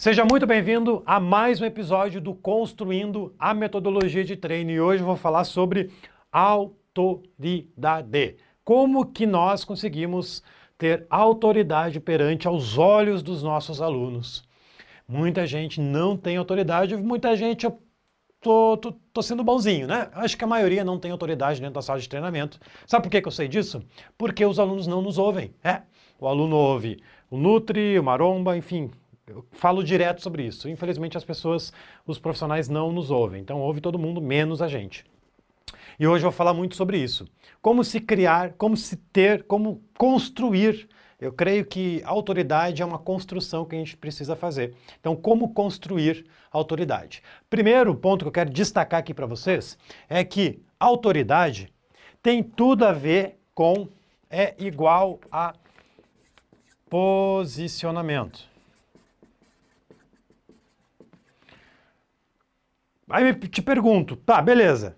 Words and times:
Seja 0.00 0.24
muito 0.24 0.46
bem-vindo 0.46 1.02
a 1.04 1.20
mais 1.20 1.60
um 1.60 1.64
episódio 1.66 2.22
do 2.22 2.34
Construindo 2.34 3.34
a 3.38 3.52
Metodologia 3.52 4.24
de 4.24 4.34
Treino 4.34 4.70
e 4.70 4.80
hoje 4.80 5.02
eu 5.02 5.06
vou 5.06 5.14
falar 5.14 5.44
sobre 5.44 5.90
autoridade. 6.32 8.38
Como 8.64 9.04
que 9.04 9.26
nós 9.26 9.62
conseguimos 9.62 10.42
ter 10.78 11.06
autoridade 11.10 12.00
perante 12.00 12.48
aos 12.48 12.78
olhos 12.78 13.22
dos 13.22 13.42
nossos 13.42 13.82
alunos? 13.82 14.42
Muita 15.06 15.46
gente 15.46 15.82
não 15.82 16.16
tem 16.16 16.38
autoridade, 16.38 16.96
muita 16.96 17.36
gente 17.36 17.66
eu 17.66 17.78
tô, 18.40 18.78
tô, 18.78 18.92
tô, 19.12 19.20
sendo 19.20 19.44
bonzinho, 19.44 19.86
né? 19.86 20.08
Acho 20.14 20.34
que 20.34 20.44
a 20.44 20.46
maioria 20.46 20.82
não 20.82 20.98
tem 20.98 21.10
autoridade 21.10 21.60
dentro 21.60 21.74
da 21.74 21.82
sala 21.82 22.00
de 22.00 22.08
treinamento. 22.08 22.58
Sabe 22.86 23.02
por 23.02 23.10
que, 23.10 23.20
que 23.20 23.28
eu 23.28 23.32
sei 23.32 23.48
disso? 23.48 23.82
Porque 24.16 24.46
os 24.46 24.58
alunos 24.58 24.86
não 24.86 25.02
nos 25.02 25.18
ouvem. 25.18 25.54
É, 25.62 25.82
o 26.18 26.26
aluno 26.26 26.56
ouve 26.56 27.02
o 27.30 27.36
Nutri, 27.36 27.98
o 27.98 28.02
Maromba, 28.02 28.56
enfim, 28.56 28.90
eu 29.30 29.46
falo 29.52 29.84
direto 29.84 30.20
sobre 30.20 30.44
isso. 30.44 30.68
Infelizmente 30.68 31.16
as 31.16 31.24
pessoas, 31.24 31.72
os 32.04 32.18
profissionais 32.18 32.68
não 32.68 32.92
nos 32.92 33.10
ouvem. 33.10 33.40
Então 33.40 33.60
ouve 33.60 33.80
todo 33.80 33.98
mundo, 33.98 34.20
menos 34.20 34.60
a 34.60 34.66
gente. 34.66 35.04
E 35.98 36.06
hoje 36.06 36.24
eu 36.24 36.30
vou 36.30 36.36
falar 36.36 36.52
muito 36.52 36.74
sobre 36.74 36.98
isso. 36.98 37.28
Como 37.62 37.84
se 37.84 38.00
criar, 38.00 38.54
como 38.54 38.76
se 38.76 38.96
ter, 38.96 39.44
como 39.44 39.82
construir. 39.96 40.88
Eu 41.20 41.32
creio 41.32 41.64
que 41.64 42.02
autoridade 42.04 42.82
é 42.82 42.84
uma 42.84 42.98
construção 42.98 43.64
que 43.64 43.76
a 43.76 43.78
gente 43.78 43.96
precisa 43.96 44.34
fazer. 44.34 44.74
Então, 44.98 45.14
como 45.14 45.52
construir 45.52 46.26
autoridade? 46.50 47.22
Primeiro 47.48 47.94
ponto 47.94 48.24
que 48.24 48.28
eu 48.28 48.32
quero 48.32 48.50
destacar 48.50 49.00
aqui 49.00 49.12
para 49.12 49.26
vocês 49.26 49.78
é 50.08 50.24
que 50.24 50.62
autoridade 50.78 51.72
tem 52.22 52.42
tudo 52.42 52.84
a 52.86 52.92
ver 52.92 53.38
com 53.54 53.86
é 54.30 54.54
igual 54.58 55.20
a 55.30 55.54
posicionamento. 56.88 58.49
Aí 63.10 63.34
te 63.34 63.62
pergunto, 63.62 64.16
tá, 64.16 64.40
beleza. 64.40 64.96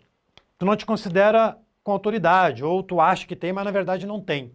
Tu 0.59 0.67
não 0.67 0.77
te 0.77 0.87
considera 0.87 1.59
com 1.83 1.93
autoridade, 1.93 2.65
ou 2.65 2.83
tu 2.83 3.01
acha 3.01 3.27
que 3.27 3.35
tem, 3.35 3.53
mas 3.53 3.65
na 3.65 3.71
verdade 3.71 4.07
não 4.07 4.21
tem. 4.21 4.53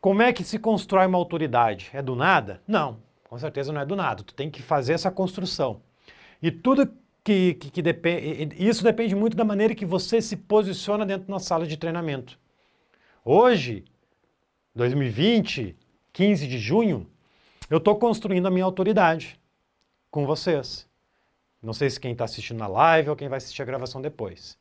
Como 0.00 0.22
é 0.22 0.32
que 0.32 0.44
se 0.44 0.58
constrói 0.58 1.06
uma 1.06 1.18
autoridade? 1.18 1.90
É 1.92 2.00
do 2.00 2.14
nada? 2.14 2.62
Não, 2.66 2.98
com 3.28 3.38
certeza 3.38 3.72
não 3.72 3.80
é 3.80 3.86
do 3.86 3.96
nada. 3.96 4.22
Tu 4.22 4.34
tem 4.34 4.50
que 4.50 4.62
fazer 4.62 4.92
essa 4.92 5.10
construção. 5.10 5.80
E 6.40 6.50
tudo 6.50 6.88
que, 7.24 7.54
que, 7.54 7.70
que 7.70 7.82
depende. 7.82 8.54
Isso 8.56 8.84
depende 8.84 9.16
muito 9.16 9.36
da 9.36 9.44
maneira 9.44 9.74
que 9.74 9.84
você 9.84 10.22
se 10.22 10.36
posiciona 10.36 11.04
dentro 11.04 11.26
da 11.26 11.40
sala 11.40 11.66
de 11.66 11.76
treinamento. 11.76 12.38
Hoje, 13.24 13.84
2020, 14.76 15.76
15 16.12 16.46
de 16.46 16.58
junho, 16.58 17.06
eu 17.68 17.78
estou 17.78 17.96
construindo 17.96 18.46
a 18.46 18.50
minha 18.50 18.64
autoridade 18.64 19.40
com 20.08 20.24
vocês. 20.24 20.85
Não 21.66 21.72
sei 21.72 21.90
se 21.90 21.98
quem 21.98 22.12
está 22.12 22.24
assistindo 22.24 22.58
na 22.58 22.68
live 22.68 23.10
ou 23.10 23.16
quem 23.16 23.28
vai 23.28 23.38
assistir 23.38 23.60
a 23.60 23.64
gravação 23.64 24.00
depois. 24.00 24.56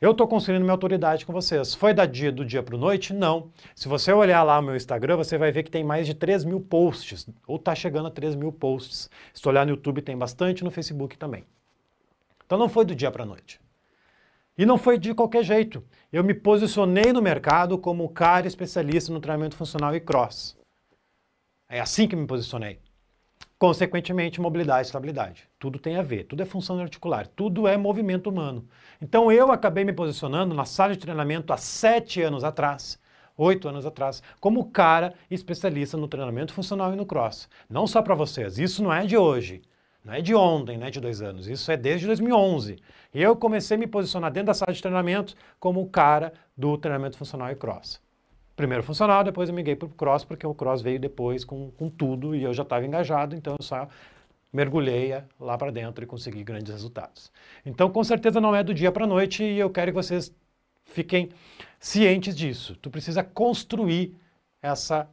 Eu 0.00 0.12
estou 0.12 0.26
construindo 0.26 0.62
minha 0.62 0.72
autoridade 0.72 1.26
com 1.26 1.32
vocês. 1.34 1.74
Foi 1.74 1.92
da 1.92 2.06
dia, 2.06 2.32
do 2.32 2.46
dia 2.46 2.62
para 2.62 2.78
noite? 2.78 3.12
Não. 3.12 3.52
Se 3.74 3.86
você 3.86 4.10
olhar 4.10 4.42
lá 4.42 4.58
o 4.58 4.62
meu 4.62 4.74
Instagram, 4.74 5.18
você 5.18 5.36
vai 5.36 5.52
ver 5.52 5.62
que 5.62 5.70
tem 5.70 5.84
mais 5.84 6.06
de 6.06 6.14
3 6.14 6.46
mil 6.46 6.58
posts, 6.58 7.28
ou 7.46 7.56
está 7.56 7.74
chegando 7.74 8.08
a 8.08 8.10
3 8.10 8.34
mil 8.34 8.50
posts. 8.50 9.10
Se 9.34 9.46
olhar 9.46 9.66
no 9.66 9.72
YouTube, 9.72 10.00
tem 10.00 10.16
bastante, 10.16 10.64
no 10.64 10.70
Facebook 10.70 11.18
também. 11.18 11.44
Então 12.46 12.56
não 12.58 12.70
foi 12.70 12.86
do 12.86 12.94
dia 12.94 13.10
para 13.10 13.26
noite. 13.26 13.60
E 14.56 14.64
não 14.64 14.78
foi 14.78 14.98
de 14.98 15.12
qualquer 15.12 15.44
jeito. 15.44 15.84
Eu 16.10 16.24
me 16.24 16.32
posicionei 16.32 17.12
no 17.12 17.20
mercado 17.20 17.76
como 17.76 18.08
cara 18.08 18.46
especialista 18.46 19.12
no 19.12 19.20
treinamento 19.20 19.56
funcional 19.56 19.94
e 19.94 20.00
cross. 20.00 20.56
É 21.68 21.78
assim 21.78 22.08
que 22.08 22.16
me 22.16 22.26
posicionei. 22.26 22.80
Consequentemente, 23.60 24.40
mobilidade 24.40 24.80
e 24.80 24.86
estabilidade. 24.86 25.46
Tudo 25.58 25.78
tem 25.78 25.96
a 25.96 26.02
ver, 26.02 26.24
tudo 26.24 26.42
é 26.42 26.46
função 26.46 26.80
articular, 26.80 27.26
tudo 27.26 27.68
é 27.68 27.76
movimento 27.76 28.30
humano. 28.30 28.66
Então 29.02 29.30
eu 29.30 29.52
acabei 29.52 29.84
me 29.84 29.92
posicionando 29.92 30.54
na 30.54 30.64
sala 30.64 30.94
de 30.94 30.98
treinamento 30.98 31.52
há 31.52 31.58
sete 31.58 32.22
anos 32.22 32.42
atrás, 32.42 32.98
oito 33.36 33.68
anos 33.68 33.84
atrás, 33.84 34.22
como 34.40 34.70
cara 34.70 35.12
especialista 35.30 35.98
no 35.98 36.08
treinamento 36.08 36.54
funcional 36.54 36.94
e 36.94 36.96
no 36.96 37.04
cross. 37.04 37.50
Não 37.68 37.86
só 37.86 38.00
para 38.00 38.14
vocês, 38.14 38.58
isso 38.58 38.82
não 38.82 38.90
é 38.90 39.04
de 39.04 39.18
hoje, 39.18 39.60
não 40.02 40.14
é 40.14 40.22
de 40.22 40.34
ontem, 40.34 40.78
não 40.78 40.86
é 40.86 40.90
de 40.90 40.98
dois 40.98 41.20
anos, 41.20 41.46
isso 41.46 41.70
é 41.70 41.76
desde 41.76 42.06
2011. 42.06 42.78
E 43.12 43.22
eu 43.22 43.36
comecei 43.36 43.76
a 43.76 43.80
me 43.80 43.86
posicionar 43.86 44.32
dentro 44.32 44.46
da 44.46 44.54
sala 44.54 44.72
de 44.72 44.80
treinamento 44.80 45.34
como 45.58 45.86
cara 45.90 46.32
do 46.56 46.78
treinamento 46.78 47.18
funcional 47.18 47.50
e 47.50 47.56
cross. 47.56 48.00
Primeiro 48.60 48.82
funcional, 48.84 49.24
depois 49.24 49.48
eu 49.48 49.54
migrei 49.54 49.74
para 49.74 49.86
o 49.86 49.90
cross, 49.90 50.22
porque 50.22 50.46
o 50.46 50.54
cross 50.54 50.82
veio 50.82 51.00
depois 51.00 51.46
com, 51.46 51.70
com 51.70 51.88
tudo 51.88 52.36
e 52.36 52.42
eu 52.42 52.52
já 52.52 52.62
estava 52.62 52.84
engajado, 52.84 53.34
então 53.34 53.56
eu 53.58 53.64
só 53.64 53.88
mergulhei 54.52 55.14
lá 55.40 55.56
para 55.56 55.72
dentro 55.72 56.04
e 56.04 56.06
consegui 56.06 56.44
grandes 56.44 56.70
resultados. 56.70 57.32
Então, 57.64 57.88
com 57.88 58.04
certeza 58.04 58.38
não 58.38 58.54
é 58.54 58.62
do 58.62 58.74
dia 58.74 58.92
para 58.92 59.04
a 59.04 59.06
noite 59.06 59.42
e 59.42 59.58
eu 59.58 59.70
quero 59.70 59.92
que 59.92 59.94
vocês 59.94 60.30
fiquem 60.84 61.30
cientes 61.78 62.36
disso. 62.36 62.76
Tu 62.76 62.90
precisa 62.90 63.24
construir 63.24 64.14
essa, 64.60 65.08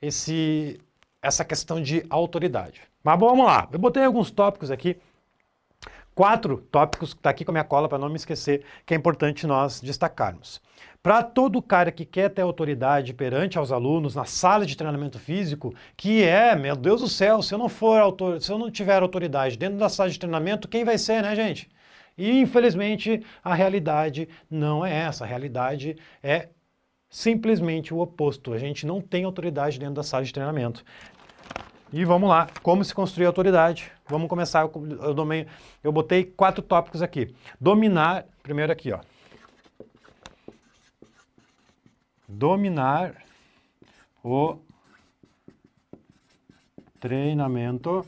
esse, 0.00 0.80
essa 1.20 1.44
questão 1.44 1.82
de 1.82 2.02
autoridade. 2.08 2.80
Mas 3.04 3.20
vamos 3.20 3.44
lá, 3.44 3.68
eu 3.70 3.78
botei 3.78 4.04
alguns 4.04 4.30
tópicos 4.30 4.70
aqui, 4.70 4.96
quatro 6.18 6.56
tópicos 6.72 7.14
que 7.14 7.20
está 7.20 7.30
aqui 7.30 7.44
com 7.44 7.52
a 7.52 7.54
minha 7.54 7.62
cola 7.62 7.88
para 7.88 7.96
não 7.96 8.08
me 8.08 8.16
esquecer, 8.16 8.64
que 8.84 8.92
é 8.92 8.96
importante 8.96 9.46
nós 9.46 9.80
destacarmos. 9.80 10.60
Para 11.00 11.22
todo 11.22 11.62
cara 11.62 11.92
que 11.92 12.04
quer 12.04 12.28
ter 12.28 12.42
autoridade 12.42 13.14
perante 13.14 13.56
aos 13.56 13.70
alunos 13.70 14.16
na 14.16 14.24
sala 14.24 14.66
de 14.66 14.76
treinamento 14.76 15.16
físico, 15.16 15.72
que 15.96 16.24
é, 16.24 16.56
meu 16.56 16.74
Deus 16.74 17.02
do 17.02 17.08
céu, 17.08 17.40
se 17.40 17.54
eu 17.54 17.58
não 17.58 17.68
for 17.68 18.00
autor, 18.00 18.42
se 18.42 18.50
eu 18.50 18.58
não 18.58 18.68
tiver 18.68 19.00
autoridade 19.00 19.56
dentro 19.56 19.78
da 19.78 19.88
sala 19.88 20.10
de 20.10 20.18
treinamento, 20.18 20.66
quem 20.66 20.84
vai 20.84 20.98
ser, 20.98 21.22
né, 21.22 21.36
gente? 21.36 21.70
E 22.16 22.40
infelizmente 22.40 23.24
a 23.44 23.54
realidade 23.54 24.28
não 24.50 24.84
é 24.84 24.92
essa. 24.92 25.22
A 25.22 25.26
realidade 25.28 25.96
é 26.20 26.48
simplesmente 27.08 27.94
o 27.94 28.00
oposto. 28.00 28.52
A 28.52 28.58
gente 28.58 28.84
não 28.84 29.00
tem 29.00 29.22
autoridade 29.22 29.78
dentro 29.78 29.94
da 29.94 30.02
sala 30.02 30.24
de 30.24 30.32
treinamento. 30.32 30.84
E 31.92 32.04
vamos 32.04 32.28
lá, 32.28 32.48
como 32.62 32.84
se 32.84 32.94
construir 32.94 33.26
autoridade? 33.26 33.90
Vamos 34.06 34.28
começar. 34.28 34.62
Eu, 34.62 35.14
domei, 35.14 35.46
eu 35.82 35.90
botei 35.90 36.24
quatro 36.24 36.62
tópicos 36.62 37.02
aqui. 37.02 37.34
Dominar, 37.60 38.26
primeiro 38.42 38.72
aqui, 38.72 38.92
ó. 38.92 39.00
dominar 42.28 43.14
o 44.22 44.58
treinamento 47.00 48.06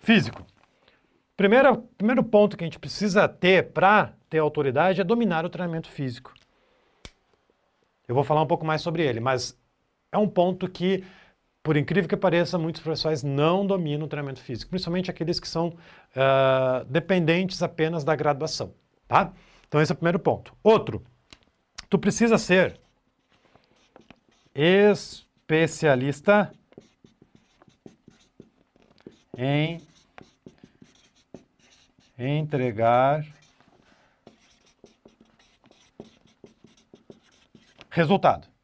físico. 0.00 0.44
Primeiro, 1.36 1.82
primeiro 1.96 2.24
ponto 2.24 2.56
que 2.56 2.64
a 2.64 2.66
gente 2.66 2.78
precisa 2.78 3.28
ter 3.28 3.72
para 3.72 4.14
ter 4.28 4.38
autoridade 4.38 5.00
é 5.00 5.04
dominar 5.04 5.44
o 5.44 5.50
treinamento 5.50 5.88
físico. 5.88 6.34
Eu 8.08 8.14
vou 8.14 8.24
falar 8.24 8.42
um 8.42 8.46
pouco 8.46 8.64
mais 8.64 8.82
sobre 8.82 9.04
ele, 9.04 9.20
mas 9.20 9.56
é 10.16 10.18
um 10.18 10.28
ponto 10.28 10.68
que, 10.68 11.04
por 11.62 11.76
incrível 11.76 12.08
que 12.08 12.16
pareça, 12.16 12.58
muitos 12.58 12.80
professores 12.80 13.22
não 13.22 13.66
dominam 13.66 14.06
o 14.06 14.08
treinamento 14.08 14.40
físico, 14.40 14.70
principalmente 14.70 15.10
aqueles 15.10 15.38
que 15.38 15.46
são 15.46 15.68
uh, 15.68 16.84
dependentes 16.88 17.62
apenas 17.62 18.02
da 18.02 18.16
graduação, 18.16 18.72
tá? 19.06 19.32
Então 19.68 19.80
esse 19.80 19.92
é 19.92 19.94
o 19.94 19.96
primeiro 19.96 20.18
ponto. 20.18 20.56
Outro, 20.62 21.04
tu 21.90 21.98
precisa 21.98 22.38
ser 22.38 22.80
especialista 24.54 26.50
em 29.36 29.82
entregar 32.18 33.26
resultado. 37.90 38.55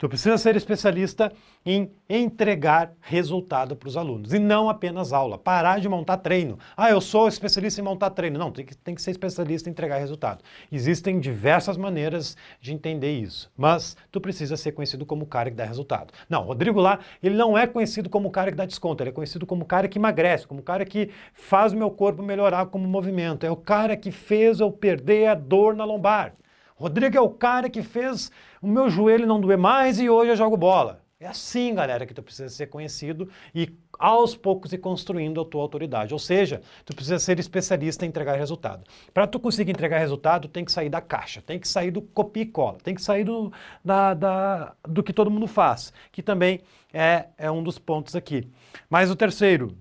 Tu 0.00 0.08
precisa 0.08 0.38
ser 0.38 0.56
especialista 0.56 1.30
em 1.64 1.92
entregar 2.08 2.94
resultado 3.02 3.76
para 3.76 3.86
os 3.86 3.98
alunos 3.98 4.32
e 4.32 4.38
não 4.38 4.70
apenas 4.70 5.12
aula. 5.12 5.36
Parar 5.36 5.78
de 5.78 5.90
montar 5.90 6.16
treino. 6.16 6.58
Ah, 6.74 6.88
eu 6.88 7.02
sou 7.02 7.28
especialista 7.28 7.82
em 7.82 7.84
montar 7.84 8.08
treino. 8.08 8.38
Não, 8.38 8.50
tem 8.50 8.64
que, 8.64 8.74
tem 8.74 8.94
que 8.94 9.02
ser 9.02 9.10
especialista 9.10 9.68
em 9.68 9.72
entregar 9.72 9.98
resultado. 9.98 10.42
Existem 10.72 11.20
diversas 11.20 11.76
maneiras 11.76 12.34
de 12.62 12.72
entender 12.72 13.12
isso, 13.12 13.52
mas 13.54 13.94
tu 14.10 14.22
precisa 14.22 14.56
ser 14.56 14.72
conhecido 14.72 15.04
como 15.04 15.24
o 15.24 15.26
cara 15.26 15.50
que 15.50 15.56
dá 15.58 15.66
resultado. 15.66 16.14
Não, 16.30 16.44
Rodrigo 16.44 16.80
lá, 16.80 17.00
ele 17.22 17.36
não 17.36 17.58
é 17.58 17.66
conhecido 17.66 18.08
como 18.08 18.28
o 18.28 18.32
cara 18.32 18.50
que 18.50 18.56
dá 18.56 18.64
desconto, 18.64 19.02
ele 19.02 19.10
é 19.10 19.12
conhecido 19.12 19.44
como 19.44 19.64
o 19.64 19.66
cara 19.66 19.86
que 19.86 19.98
emagrece, 19.98 20.46
como 20.46 20.60
o 20.60 20.64
cara 20.64 20.86
que 20.86 21.10
faz 21.34 21.74
o 21.74 21.76
meu 21.76 21.90
corpo 21.90 22.22
melhorar 22.22 22.64
como 22.68 22.88
movimento. 22.88 23.44
É 23.44 23.50
o 23.50 23.56
cara 23.56 23.94
que 23.98 24.10
fez 24.10 24.60
eu 24.60 24.72
perder 24.72 25.26
a 25.26 25.34
dor 25.34 25.76
na 25.76 25.84
lombar. 25.84 26.32
Rodrigo 26.80 27.14
é 27.14 27.20
o 27.20 27.28
cara 27.28 27.68
que 27.68 27.82
fez 27.82 28.32
o 28.62 28.66
meu 28.66 28.88
joelho 28.88 29.26
não 29.26 29.38
doer 29.38 29.58
mais 29.58 30.00
e 30.00 30.08
hoje 30.08 30.30
eu 30.30 30.36
jogo 30.36 30.56
bola. 30.56 31.04
É 31.20 31.26
assim, 31.26 31.74
galera, 31.74 32.06
que 32.06 32.14
tu 32.14 32.22
precisa 32.22 32.48
ser 32.48 32.68
conhecido 32.68 33.28
e 33.54 33.76
aos 33.98 34.34
poucos 34.34 34.72
ir 34.72 34.78
construindo 34.78 35.42
a 35.42 35.44
tua 35.44 35.60
autoridade. 35.60 36.14
Ou 36.14 36.18
seja, 36.18 36.62
tu 36.86 36.96
precisa 36.96 37.18
ser 37.18 37.38
especialista 37.38 38.06
em 38.06 38.08
entregar 38.08 38.34
resultado. 38.38 38.82
Para 39.12 39.26
tu 39.26 39.38
conseguir 39.38 39.72
entregar 39.72 39.98
resultado, 39.98 40.48
tem 40.48 40.64
que 40.64 40.72
sair 40.72 40.88
da 40.88 41.02
caixa, 41.02 41.42
tem 41.42 41.58
que 41.58 41.68
sair 41.68 41.90
do 41.90 42.00
copia 42.00 42.44
e 42.44 42.46
cola, 42.46 42.78
tem 42.82 42.94
que 42.94 43.02
sair 43.02 43.24
do, 43.24 43.52
da, 43.84 44.14
da, 44.14 44.74
do 44.88 45.02
que 45.02 45.12
todo 45.12 45.30
mundo 45.30 45.46
faz, 45.46 45.92
que 46.10 46.22
também 46.22 46.62
é, 46.94 47.26
é 47.36 47.50
um 47.50 47.62
dos 47.62 47.78
pontos 47.78 48.16
aqui. 48.16 48.50
Mas 48.88 49.10
o 49.10 49.16
terceiro, 49.16 49.76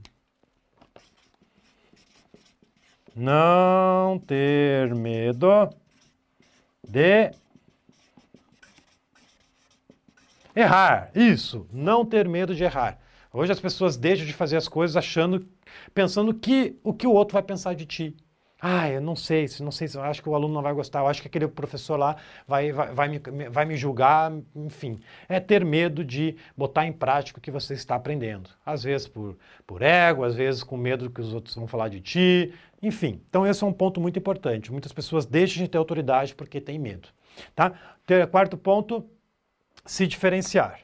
não 3.15 4.19
ter 4.19 4.93
medo 4.93 5.47
de 6.89 7.31
Errar, 10.55 11.11
isso, 11.15 11.67
não 11.71 12.03
ter 12.03 12.27
medo 12.27 12.53
de 12.53 12.63
errar. 12.63 12.99
Hoje 13.31 13.51
as 13.51 13.59
pessoas 13.59 13.95
deixam 13.95 14.25
de 14.25 14.33
fazer 14.33 14.57
as 14.57 14.67
coisas 14.67 14.97
achando, 14.97 15.47
pensando 15.93 16.33
que 16.33 16.75
o 16.83 16.93
que 16.93 17.07
o 17.07 17.13
outro 17.13 17.33
vai 17.33 17.43
pensar 17.43 17.75
de 17.75 17.85
ti. 17.85 18.17
Ah, 18.61 18.89
eu 18.89 18.99
não 18.99 19.15
sei, 19.15 19.45
não 19.61 19.71
sei, 19.71 19.87
eu 19.93 20.01
acho 20.01 20.21
que 20.21 20.27
o 20.27 20.35
aluno 20.35 20.53
não 20.53 20.61
vai 20.61 20.73
gostar, 20.73 20.99
eu 20.99 21.07
acho 21.07 21.21
que 21.21 21.29
aquele 21.29 21.47
professor 21.47 21.95
lá 21.95 22.17
vai, 22.45 22.73
vai, 22.73 22.93
vai, 22.93 23.07
me, 23.07 23.19
vai 23.49 23.63
me 23.63 23.77
julgar, 23.77 24.33
enfim. 24.53 24.99
É 25.29 25.39
ter 25.39 25.63
medo 25.63 26.03
de 26.03 26.35
botar 26.57 26.85
em 26.85 26.91
prática 26.91 27.39
o 27.39 27.41
que 27.41 27.51
você 27.51 27.73
está 27.73 27.95
aprendendo. 27.95 28.49
Às 28.65 28.83
vezes 28.83 29.07
por, 29.07 29.37
por 29.65 29.81
ego, 29.81 30.25
às 30.25 30.35
vezes 30.35 30.61
com 30.61 30.75
medo 30.75 31.09
que 31.09 31.21
os 31.21 31.33
outros 31.33 31.55
vão 31.55 31.67
falar 31.67 31.87
de 31.87 32.01
ti, 32.01 32.53
enfim. 32.81 33.21
Então 33.29 33.47
esse 33.47 33.63
é 33.63 33.67
um 33.67 33.71
ponto 33.71 34.01
muito 34.01 34.19
importante. 34.19 34.73
Muitas 34.73 34.91
pessoas 34.91 35.25
deixam 35.25 35.63
de 35.63 35.69
ter 35.69 35.77
autoridade 35.77 36.35
porque 36.35 36.59
têm 36.59 36.77
medo. 36.77 37.07
Tá? 37.55 37.71
Quarto 38.29 38.57
ponto, 38.57 39.09
se 39.85 40.05
diferenciar. 40.05 40.81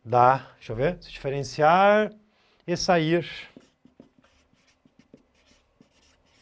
da, 0.07 0.38
deixa 0.56 0.71
eu 0.71 0.75
ver, 0.75 0.98
se 1.01 1.12
diferenciar 1.12 2.12
e 2.65 2.77
sair 2.77 3.30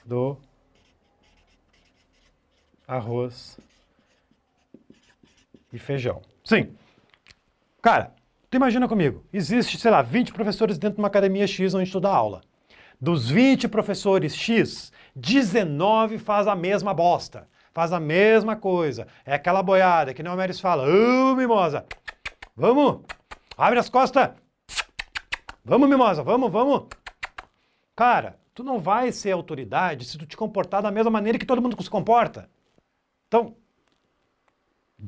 do 0.06 0.38
arroz 2.88 3.60
e 5.74 5.80
feijão. 5.80 6.22
Sim. 6.44 6.76
Cara, 7.82 8.14
tu 8.52 8.56
imagina 8.56 8.88
comigo, 8.88 9.26
existe, 9.34 9.80
sei 9.80 9.90
lá, 9.90 10.04
20 10.04 10.32
professores 10.32 10.78
dentro 10.78 10.98
de 10.98 11.02
uma 11.02 11.08
academia 11.08 11.48
X 11.48 11.74
onde 11.74 11.92
tu 11.92 12.00
dá 12.00 12.12
aula. 12.14 12.42
Dos 13.02 13.32
20 13.32 13.68
professores 13.68 14.36
X, 14.36 14.92
19 15.16 16.20
faz 16.20 16.48
a 16.48 16.56
mesma 16.56 16.94
bosta, 16.94 17.48
faz 17.74 17.92
a 17.92 18.00
mesma 18.00 18.56
coisa. 18.56 19.08
É 19.26 19.34
aquela 19.34 19.64
boiada 19.64 20.14
que 20.14 20.22
nem 20.22 20.32
o 20.32 20.36
Meres 20.36 20.60
fala, 20.60 20.88
ô 20.88 21.36
mimosa, 21.36 21.84
vamos, 22.56 23.02
abre 23.58 23.80
as 23.80 23.90
costas, 23.90 24.32
vamos 25.64 25.90
mimosa, 25.90 26.24
vamos, 26.24 26.52
vamos. 26.52 26.88
Cara, 27.96 28.40
tu 28.54 28.64
não 28.64 28.80
vai 28.80 29.12
ser 29.12 29.32
autoridade 29.32 30.06
se 30.06 30.18
tu 30.18 30.26
te 30.26 30.38
comportar 30.38 30.82
da 30.82 30.92
mesma 30.92 31.12
maneira 31.12 31.40
que 31.40 31.46
todo 31.46 31.62
mundo 31.62 31.82
se 31.82 31.90
comporta. 31.90 32.50
Então, 33.28 33.56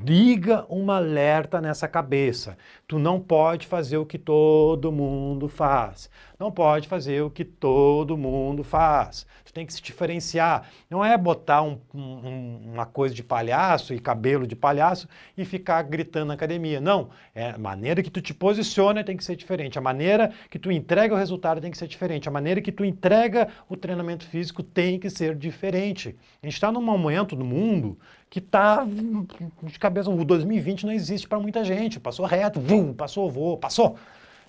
Liga 0.04 0.66
uma 0.70 0.98
alerta 0.98 1.60
nessa 1.60 1.88
cabeça. 1.88 2.58
Tu 2.88 3.00
não 3.00 3.20
pode 3.20 3.66
fazer 3.66 3.98
o 3.98 4.06
que 4.06 4.18
todo 4.18 4.92
mundo 4.92 5.48
faz. 5.48 6.10
Não 6.40 6.52
pode 6.52 6.88
fazer 6.88 7.22
o 7.24 7.32
que 7.32 7.44
todo 7.44 8.18
mundo 8.18 8.64
faz. 8.64 9.26
Tu 9.44 9.52
tem 9.52 9.66
que 9.66 9.74
se 9.74 9.82
diferenciar. 9.82 10.70
Não 10.90 11.04
é 11.04 11.18
botar 11.18 11.64
um, 11.64 11.80
um, 11.94 12.74
uma 12.74 12.86
coisa 12.86 13.16
de 13.16 13.24
palhaço 13.24 13.94
e 13.94 14.00
cabelo 14.00 14.46
de 14.46 14.56
palhaço 14.56 15.08
e 15.36 15.44
ficar 15.44 15.82
gritando 15.82 16.28
na 16.28 16.36
academia. 16.36 16.80
Não. 16.80 17.10
É 17.34 17.52
a 17.52 17.58
maneira 17.58 18.04
que 18.04 18.12
tu 18.12 18.22
te 18.22 18.34
posiciona 18.34 19.04
tem 19.04 19.18
que 19.18 19.24
ser 19.24 19.36
diferente. 19.36 19.80
A 19.80 19.82
maneira 19.82 20.32
que 20.50 20.60
tu 20.60 20.72
entrega 20.72 21.16
o 21.16 21.18
resultado 21.18 21.60
tem 21.60 21.72
que 21.72 21.78
ser 21.78 21.88
diferente. 21.88 22.30
A 22.30 22.32
maneira 22.32 22.62
que 22.62 22.72
tu 22.72 22.86
entrega 22.86 23.48
o 23.68 23.76
treinamento 23.76 24.28
físico 24.28 24.62
tem 24.62 25.00
que 25.00 25.10
ser 25.10 25.36
diferente. 25.36 26.16
A 26.42 26.46
gente 26.46 26.54
está 26.54 26.72
num 26.72 26.82
momento 26.82 27.36
no 27.36 27.46
mundo 27.46 27.98
que 28.30 28.40
está 28.40 28.86
de 29.64 29.80
cabeça. 29.80 30.10
O 30.10 30.26
2020 30.26 30.86
não 30.86 30.94
existe 30.94 31.28
para 31.28 31.40
muita 31.40 31.64
gente. 31.64 32.00
Passou 32.00 32.26
reto, 32.26 32.60
vum, 32.60 32.94
passou, 32.94 33.30
voou, 33.30 33.58
passou. 33.58 33.96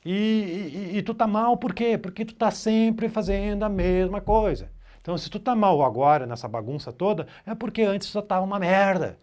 E, 0.05 0.13
e, 0.13 0.99
e, 0.99 1.03
tu 1.03 1.13
tá 1.13 1.27
mal 1.27 1.57
por 1.57 1.75
quê? 1.75 1.99
Porque 1.99 2.25
tu 2.25 2.35
tá 2.35 2.51
sempre 2.51 3.09
fazendo 3.09 3.65
a 3.65 3.69
mesma 3.69 4.21
coisa. 4.21 4.71
Então, 5.01 5.17
se 5.17 5.29
tu 5.31 5.39
tá 5.41 5.55
mal 5.55 5.83
agora 5.83 6.27
nessa 6.27 6.47
bagunça 6.47 6.93
toda, 6.93 7.27
é 7.47 7.55
porque 7.55 7.83
antes 7.83 8.09
só 8.09 8.23
tava 8.23 8.45
uma 8.45 8.59
merda. 8.59 9.19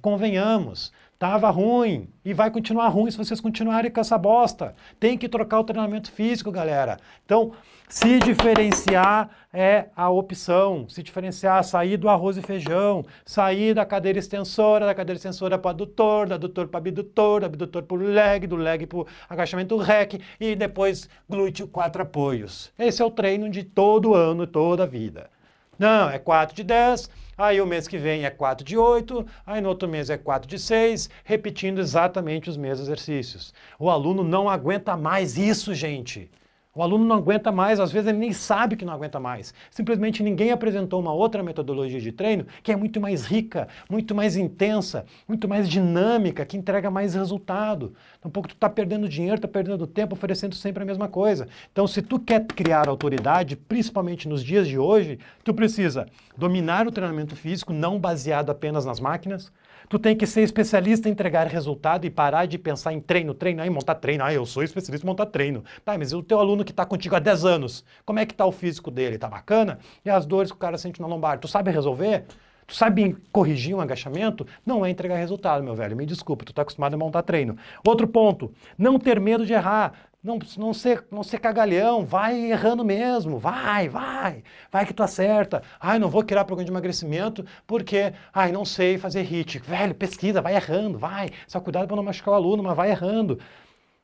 Convenhamos, 0.00 0.92
tava 1.18 1.50
ruim 1.50 2.08
e 2.24 2.32
vai 2.32 2.50
continuar 2.50 2.88
ruim 2.88 3.10
se 3.10 3.18
vocês 3.18 3.40
continuarem 3.40 3.90
com 3.90 4.00
essa 4.00 4.16
bosta. 4.16 4.74
Tem 4.98 5.18
que 5.18 5.28
trocar 5.28 5.60
o 5.60 5.64
treinamento 5.64 6.10
físico, 6.10 6.50
galera. 6.50 6.98
Então, 7.24 7.52
se 7.94 8.18
diferenciar 8.18 9.30
é 9.52 9.86
a 9.94 10.10
opção. 10.10 10.84
Se 10.88 11.00
diferenciar, 11.00 11.62
sair 11.62 11.96
do 11.96 12.08
arroz 12.08 12.36
e 12.36 12.42
feijão, 12.42 13.06
sair 13.24 13.72
da 13.72 13.86
cadeira 13.86 14.18
extensora, 14.18 14.84
da 14.84 14.92
cadeira 14.92 15.16
extensora 15.16 15.56
para 15.56 15.70
adutor, 15.70 16.26
da 16.26 16.34
adutor 16.34 16.66
para 16.66 16.78
abdutor, 16.78 17.42
da 17.42 17.46
abdutor 17.46 17.84
para 17.84 17.96
o 17.96 18.00
leg, 18.00 18.48
do 18.48 18.56
leg 18.56 18.84
para 18.84 18.98
o 18.98 19.06
agachamento 19.28 19.76
rec 19.76 20.20
e 20.40 20.56
depois 20.56 21.08
glúteo 21.30 21.68
quatro 21.68 22.02
apoios. 22.02 22.72
Esse 22.76 23.00
é 23.00 23.04
o 23.04 23.12
treino 23.12 23.48
de 23.48 23.62
todo 23.62 24.12
ano, 24.12 24.44
toda 24.44 24.82
a 24.82 24.86
vida. 24.86 25.30
Não, 25.78 26.10
é 26.10 26.18
4 26.18 26.54
de 26.54 26.64
10, 26.64 27.08
aí 27.38 27.60
o 27.60 27.66
mês 27.66 27.86
que 27.86 27.96
vem 27.96 28.24
é 28.24 28.30
4 28.30 28.66
de 28.66 28.76
8, 28.76 29.24
aí 29.46 29.60
no 29.60 29.68
outro 29.68 29.88
mês 29.88 30.10
é 30.10 30.18
4 30.18 30.48
de 30.48 30.58
6, 30.58 31.08
repetindo 31.22 31.80
exatamente 31.80 32.50
os 32.50 32.56
mesmos 32.56 32.88
exercícios. 32.88 33.54
O 33.78 33.88
aluno 33.88 34.24
não 34.24 34.48
aguenta 34.48 34.96
mais 34.96 35.38
isso, 35.38 35.72
gente. 35.72 36.28
O 36.76 36.82
aluno 36.82 37.04
não 37.04 37.14
aguenta 37.14 37.52
mais, 37.52 37.78
às 37.78 37.92
vezes 37.92 38.08
ele 38.08 38.18
nem 38.18 38.32
sabe 38.32 38.74
que 38.74 38.84
não 38.84 38.92
aguenta 38.92 39.20
mais. 39.20 39.54
Simplesmente 39.70 40.24
ninguém 40.24 40.50
apresentou 40.50 41.00
uma 41.00 41.12
outra 41.12 41.40
metodologia 41.40 42.00
de 42.00 42.10
treino 42.10 42.46
que 42.64 42.72
é 42.72 42.76
muito 42.76 43.00
mais 43.00 43.24
rica, 43.24 43.68
muito 43.88 44.12
mais 44.12 44.36
intensa, 44.36 45.06
muito 45.28 45.46
mais 45.46 45.68
dinâmica, 45.68 46.44
que 46.44 46.56
entrega 46.56 46.90
mais 46.90 47.14
resultado. 47.14 47.94
Então, 48.18 48.28
um 48.28 48.32
pouco 48.32 48.48
tu 48.48 48.56
está 48.56 48.68
perdendo 48.68 49.08
dinheiro, 49.08 49.36
está 49.36 49.46
perdendo 49.46 49.86
tempo, 49.86 50.16
oferecendo 50.16 50.56
sempre 50.56 50.82
a 50.82 50.86
mesma 50.86 51.06
coisa. 51.06 51.46
Então, 51.70 51.86
se 51.86 52.02
tu 52.02 52.18
quer 52.18 52.44
criar 52.44 52.88
autoridade, 52.88 53.54
principalmente 53.54 54.28
nos 54.28 54.42
dias 54.42 54.66
de 54.66 54.76
hoje, 54.76 55.20
tu 55.44 55.54
precisa 55.54 56.08
dominar 56.36 56.88
o 56.88 56.90
treinamento 56.90 57.36
físico, 57.36 57.72
não 57.72 58.00
baseado 58.00 58.50
apenas 58.50 58.84
nas 58.84 58.98
máquinas, 58.98 59.52
Tu 59.88 59.98
tem 59.98 60.16
que 60.16 60.26
ser 60.26 60.42
especialista 60.42 61.08
em 61.08 61.12
entregar 61.12 61.46
resultado 61.46 62.04
e 62.06 62.10
parar 62.10 62.46
de 62.46 62.58
pensar 62.58 62.92
em 62.92 63.00
treino, 63.00 63.34
treino, 63.34 63.62
aí 63.62 63.70
montar 63.70 63.94
treino. 63.96 64.24
Ah, 64.24 64.32
eu 64.32 64.46
sou 64.46 64.62
especialista 64.62 65.06
em 65.06 65.08
montar 65.08 65.26
treino. 65.26 65.64
Tá, 65.84 65.96
mas 65.98 66.12
o 66.12 66.22
teu 66.22 66.38
aluno 66.38 66.64
que 66.64 66.70
está 66.70 66.84
contigo 66.84 67.14
há 67.14 67.18
10 67.18 67.44
anos, 67.44 67.84
como 68.04 68.18
é 68.18 68.26
que 68.26 68.32
está 68.32 68.46
o 68.46 68.52
físico 68.52 68.90
dele? 68.90 69.18
Tá 69.18 69.28
bacana? 69.28 69.78
E 70.04 70.10
as 70.10 70.24
dores 70.26 70.50
que 70.50 70.56
o 70.56 70.60
cara 70.60 70.78
sente 70.78 71.00
na 71.00 71.06
lombar, 71.06 71.38
tu 71.38 71.48
sabe 71.48 71.70
resolver? 71.70 72.24
Tu 72.66 72.74
sabe 72.74 73.16
corrigir 73.30 73.74
um 73.74 73.80
agachamento? 73.80 74.46
Não 74.64 74.84
é 74.84 74.90
entregar 74.90 75.16
resultado, 75.16 75.62
meu 75.62 75.74
velho. 75.74 75.96
Me 75.96 76.06
desculpa, 76.06 76.44
tu 76.44 76.50
está 76.52 76.62
acostumado 76.62 76.94
a 76.94 76.96
montar 76.96 77.22
treino. 77.22 77.56
Outro 77.86 78.08
ponto, 78.08 78.52
não 78.78 78.98
ter 78.98 79.20
medo 79.20 79.44
de 79.44 79.52
errar. 79.52 79.92
Não, 80.24 80.38
não, 80.56 80.72
ser, 80.72 81.06
não 81.10 81.22
ser 81.22 81.38
cagalhão, 81.38 82.06
vai 82.06 82.50
errando 82.50 82.82
mesmo, 82.82 83.38
vai, 83.38 83.90
vai, 83.90 84.42
vai 84.72 84.86
que 84.86 84.94
tu 84.94 85.02
acerta. 85.02 85.62
Ai, 85.78 85.98
não 85.98 86.08
vou 86.08 86.24
criar 86.24 86.46
programa 86.46 86.64
de 86.64 86.72
emagrecimento 86.72 87.44
porque, 87.66 88.14
ai, 88.32 88.50
não 88.50 88.64
sei 88.64 88.96
fazer 88.96 89.20
HIIT. 89.20 89.58
Velho, 89.58 89.94
pesquisa, 89.94 90.40
vai 90.40 90.54
errando, 90.54 90.98
vai. 90.98 91.30
Só 91.46 91.60
cuidado 91.60 91.86
para 91.86 91.96
não 91.96 92.02
machucar 92.02 92.32
o 92.32 92.36
aluno, 92.36 92.62
mas 92.62 92.74
vai 92.74 92.90
errando. 92.90 93.38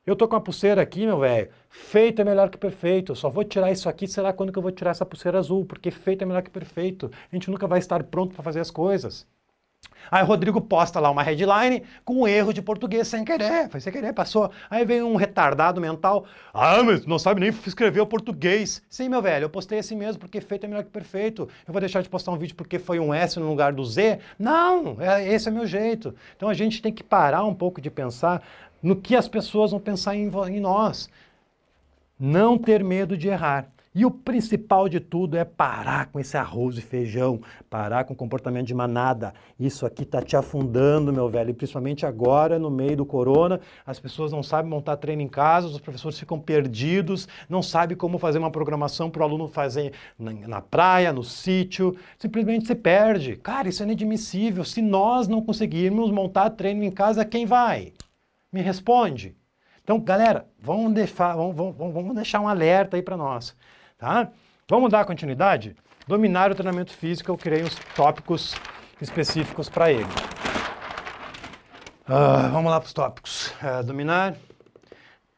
Eu 0.07 0.15
tô 0.15 0.29
com 0.29 0.35
uma 0.35 0.43
pulseira 0.43 0.83
aqui, 0.83 1.07
meu 1.07 1.19
velho. 1.21 1.51
Feito 1.71 2.21
é 2.21 2.25
melhor 2.25 2.51
que 2.51 2.59
perfeito. 2.59 3.13
Eu 3.13 3.17
só 3.17 3.31
vou 3.31 3.43
tirar 3.45 3.71
isso 3.73 3.89
aqui, 3.89 4.07
sei 4.07 4.23
lá 4.23 4.33
quando 4.33 4.53
que 4.53 4.59
eu 4.59 4.63
vou 4.63 4.73
tirar 4.73 4.91
essa 4.91 5.07
pulseira 5.07 5.39
azul, 5.39 5.65
porque 5.65 5.91
feito 5.91 6.23
é 6.23 6.27
melhor 6.27 6.43
que 6.43 6.51
perfeito. 6.51 7.11
A 7.33 7.35
gente 7.35 7.51
nunca 7.51 7.67
vai 7.67 7.79
estar 7.79 8.03
pronto 8.05 8.35
para 8.35 8.43
fazer 8.45 8.61
as 8.61 8.71
coisas. 8.71 9.27
Aí 10.11 10.25
o 10.25 10.27
Rodrigo 10.27 10.61
posta 10.61 10.99
lá 10.99 11.11
uma 11.11 11.23
headline 11.23 11.85
com 12.05 12.23
um 12.23 12.29
erro 12.29 12.53
de 12.53 12.61
português 12.61 13.07
sem 13.07 13.25
querer, 13.25 13.69
foi 13.69 13.81
sem 13.81 13.93
querer, 13.93 14.13
passou. 14.13 14.51
Aí 14.69 14.85
vem 14.85 15.03
um 15.03 15.15
retardado 15.15 15.81
mental, 15.81 16.25
ah, 16.53 16.83
mas 16.83 17.07
não 17.07 17.19
sabe 17.19 17.41
nem 17.41 17.51
escrever 17.51 18.01
o 18.01 18.07
português. 18.07 18.83
Sim, 18.89 19.09
meu 19.09 19.23
velho, 19.23 19.45
eu 19.45 19.51
postei 19.51 19.79
assim 19.79 19.95
mesmo 19.95 20.19
porque 20.19 20.41
feito 20.41 20.65
é 20.65 20.69
melhor 20.69 20.83
que 20.83 20.91
perfeito. 20.91 21.49
Eu 21.67 21.73
vou 21.73 21.81
deixar 21.81 22.03
de 22.03 22.09
postar 22.09 22.33
um 22.33 22.39
vídeo 22.39 22.57
porque 22.57 22.79
foi 22.79 22.99
um 22.99 23.15
S 23.15 23.39
no 23.39 23.49
lugar 23.49 23.73
do 23.73 23.85
Z? 23.85 24.19
Não, 24.39 24.97
é, 25.01 25.33
esse 25.33 25.49
é 25.49 25.53
meu 25.53 25.67
jeito. 25.67 26.15
Então 26.37 26.49
a 26.49 26.55
gente 26.55 26.83
tem 26.83 26.93
que 26.93 27.05
parar 27.05 27.45
um 27.45 27.55
pouco 27.55 27.81
de 27.81 27.91
pensar 27.91 28.43
no 28.83 28.97
que 28.97 29.15
as 29.15 29.29
pessoas 29.29 29.71
vão 29.71 29.79
pensar 29.79 30.17
em, 30.17 30.29
em 30.49 30.61
nós. 30.61 31.09
Não 32.19 32.59
ter 32.59 32.83
medo 32.83 33.17
de 33.17 33.29
errar. 33.29 33.69
E 33.93 34.07
o 34.07 34.11
principal 34.11 34.89
de 34.89 35.01
tudo 35.01 35.37
é 35.37 35.45
parar 35.45 36.07
com 36.07 36.21
esse 36.21 36.37
arroz 36.37 36.79
e 36.79 36.81
feijão, 36.81 37.41
parar 37.69 38.05
com 38.05 38.13
o 38.13 38.17
comportamento 38.17 38.69
de 38.69 38.75
manada. 38.75 39.35
Isso 39.59 39.85
aqui 39.85 40.05
está 40.05 40.23
te 40.23 40.37
afundando, 40.37 41.13
meu 41.13 41.29
velho. 41.29 41.51
E 41.51 41.55
principalmente 41.55 42.07
agora, 42.07 42.57
no 42.57 42.71
meio 42.71 42.99
do 42.99 43.05
corona, 43.05 43.61
as 43.85 43.99
pessoas 43.99 44.31
não 44.31 44.45
sabem 44.45 44.71
montar 44.71 44.97
treino 44.97 45.23
em 45.23 45.29
casa, 45.29 45.67
os 45.67 45.81
professores 45.81 46.17
ficam 46.17 46.39
perdidos, 46.39 47.27
não 47.49 47.65
sabem 47.65 47.97
como 47.97 48.17
fazer 48.17 48.39
uma 48.39 48.53
programação 48.53 49.11
para 49.11 49.23
o 49.23 49.25
aluno 49.25 49.49
fazer 49.49 49.93
na, 50.17 50.33
na 50.33 50.61
praia, 50.61 51.13
no 51.13 51.25
sítio. 51.25 51.97
Simplesmente 52.17 52.69
se 52.69 52.77
perde. 52.77 53.35
Cara, 53.35 53.69
isso 53.69 53.83
é 53.83 53.87
inadmissível. 53.87 54.65
Se 54.65 54.81
nós 54.81 55.27
não 55.27 55.43
conseguirmos 55.43 56.13
montar 56.13 56.51
treino 56.51 56.85
em 56.85 56.93
casa, 56.93 57.25
quem 57.25 57.45
vai? 57.45 57.93
Me 58.53 58.61
responde. 58.61 59.37
Então, 59.83 59.99
galera, 59.99 60.47
vamos 60.61 60.93
deixar, 60.93 61.35
vamos, 61.35 61.57
vamos, 61.57 61.93
vamos 61.93 62.15
deixar 62.15 62.39
um 62.39 62.47
alerta 62.47 62.97
aí 62.97 63.03
para 63.03 63.17
nós. 63.17 63.57
Tá? 64.01 64.33
Vamos 64.67 64.91
dar 64.91 65.05
continuidade? 65.05 65.77
Dominar 66.09 66.51
o 66.51 66.55
treinamento 66.55 66.91
físico, 66.91 67.31
eu 67.31 67.37
criei 67.37 67.63
uns 67.63 67.75
tópicos 67.95 68.57
específicos 68.99 69.69
para 69.69 69.93
ele. 69.93 70.09
Uh, 72.09 72.51
vamos 72.51 72.71
lá 72.71 72.81
para 72.81 72.87
os 72.87 72.95
tópicos. 72.95 73.49
Uh, 73.63 73.85
dominar. 73.85 74.37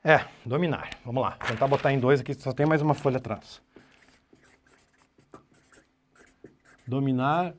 É, 0.04 0.24
dominar. 0.46 0.90
Vamos 1.04 1.24
lá. 1.24 1.32
Tentar 1.32 1.66
botar 1.66 1.92
em 1.92 1.98
dois 1.98 2.20
aqui, 2.20 2.34
só 2.34 2.52
tem 2.52 2.64
mais 2.64 2.80
uma 2.80 2.94
folha 2.94 3.16
atrás. 3.16 3.60
Dominar 6.86 7.54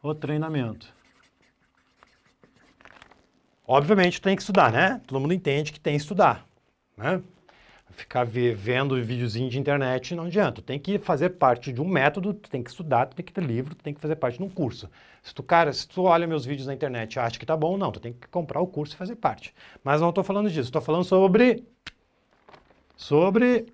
o 0.00 0.14
treinamento. 0.14 0.94
Obviamente 3.66 4.20
tem 4.20 4.36
que 4.36 4.42
estudar, 4.42 4.70
né? 4.70 5.00
Todo 5.08 5.18
mundo 5.18 5.34
entende 5.34 5.72
que 5.72 5.80
tem 5.80 5.96
que 5.96 6.02
estudar, 6.02 6.46
né? 6.96 7.20
Ficar 7.94 8.24
vendo 8.24 9.02
videozinho 9.02 9.48
de 9.48 9.58
internet 9.58 10.14
não 10.14 10.24
adianta. 10.24 10.60
tem 10.60 10.78
que 10.78 10.98
fazer 10.98 11.30
parte 11.30 11.72
de 11.72 11.80
um 11.80 11.88
método, 11.88 12.34
tem 12.34 12.62
que 12.62 12.70
estudar, 12.70 13.06
tu 13.06 13.16
tem 13.16 13.24
que 13.24 13.32
ter 13.32 13.42
livro, 13.42 13.74
tem 13.74 13.94
que 13.94 14.00
fazer 14.00 14.16
parte 14.16 14.38
de 14.38 14.44
um 14.44 14.48
curso. 14.48 14.90
Se 15.22 15.34
tu, 15.34 15.42
cara, 15.42 15.72
se 15.72 15.86
tu 15.88 16.02
olha 16.02 16.26
meus 16.26 16.44
vídeos 16.44 16.66
na 16.66 16.74
internet 16.74 17.14
e 17.14 17.18
acha 17.18 17.38
que 17.38 17.46
tá 17.46 17.56
bom, 17.56 17.76
não, 17.76 17.90
tu 17.90 18.00
tem 18.00 18.12
que 18.12 18.28
comprar 18.28 18.60
o 18.60 18.66
curso 18.66 18.94
e 18.94 18.98
fazer 18.98 19.16
parte. 19.16 19.54
Mas 19.82 20.00
não 20.00 20.10
estou 20.10 20.24
falando 20.24 20.50
disso, 20.50 20.68
estou 20.68 20.82
falando 20.82 21.04
sobre 21.04 21.64
sobre 22.96 23.66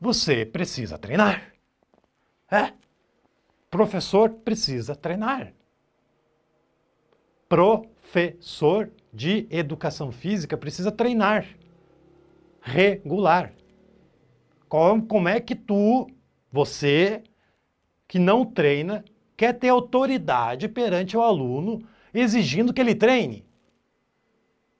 Você 0.00 0.46
precisa 0.46 0.96
treinar. 0.96 1.52
É. 2.50 2.79
Professor 3.70 4.30
precisa 4.30 4.96
treinar. 4.96 5.54
Professor 7.48 8.90
de 9.12 9.46
educação 9.48 10.10
física 10.10 10.56
precisa 10.56 10.90
treinar. 10.90 11.46
Regular. 12.60 13.52
Como, 14.68 15.06
como 15.06 15.28
é 15.28 15.40
que 15.40 15.54
tu, 15.54 16.08
você, 16.50 17.22
que 18.06 18.18
não 18.18 18.44
treina, 18.44 19.04
quer 19.36 19.52
ter 19.52 19.68
autoridade 19.68 20.68
perante 20.68 21.16
o 21.16 21.22
aluno 21.22 21.82
exigindo 22.12 22.72
que 22.72 22.80
ele 22.80 22.94
treine? 22.94 23.46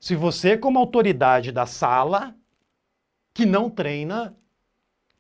Se 0.01 0.17
você, 0.17 0.57
como 0.57 0.79
autoridade 0.79 1.53
da 1.53 1.67
sala, 1.67 2.35
que 3.33 3.47
não 3.47 3.71
treina, 3.71 4.37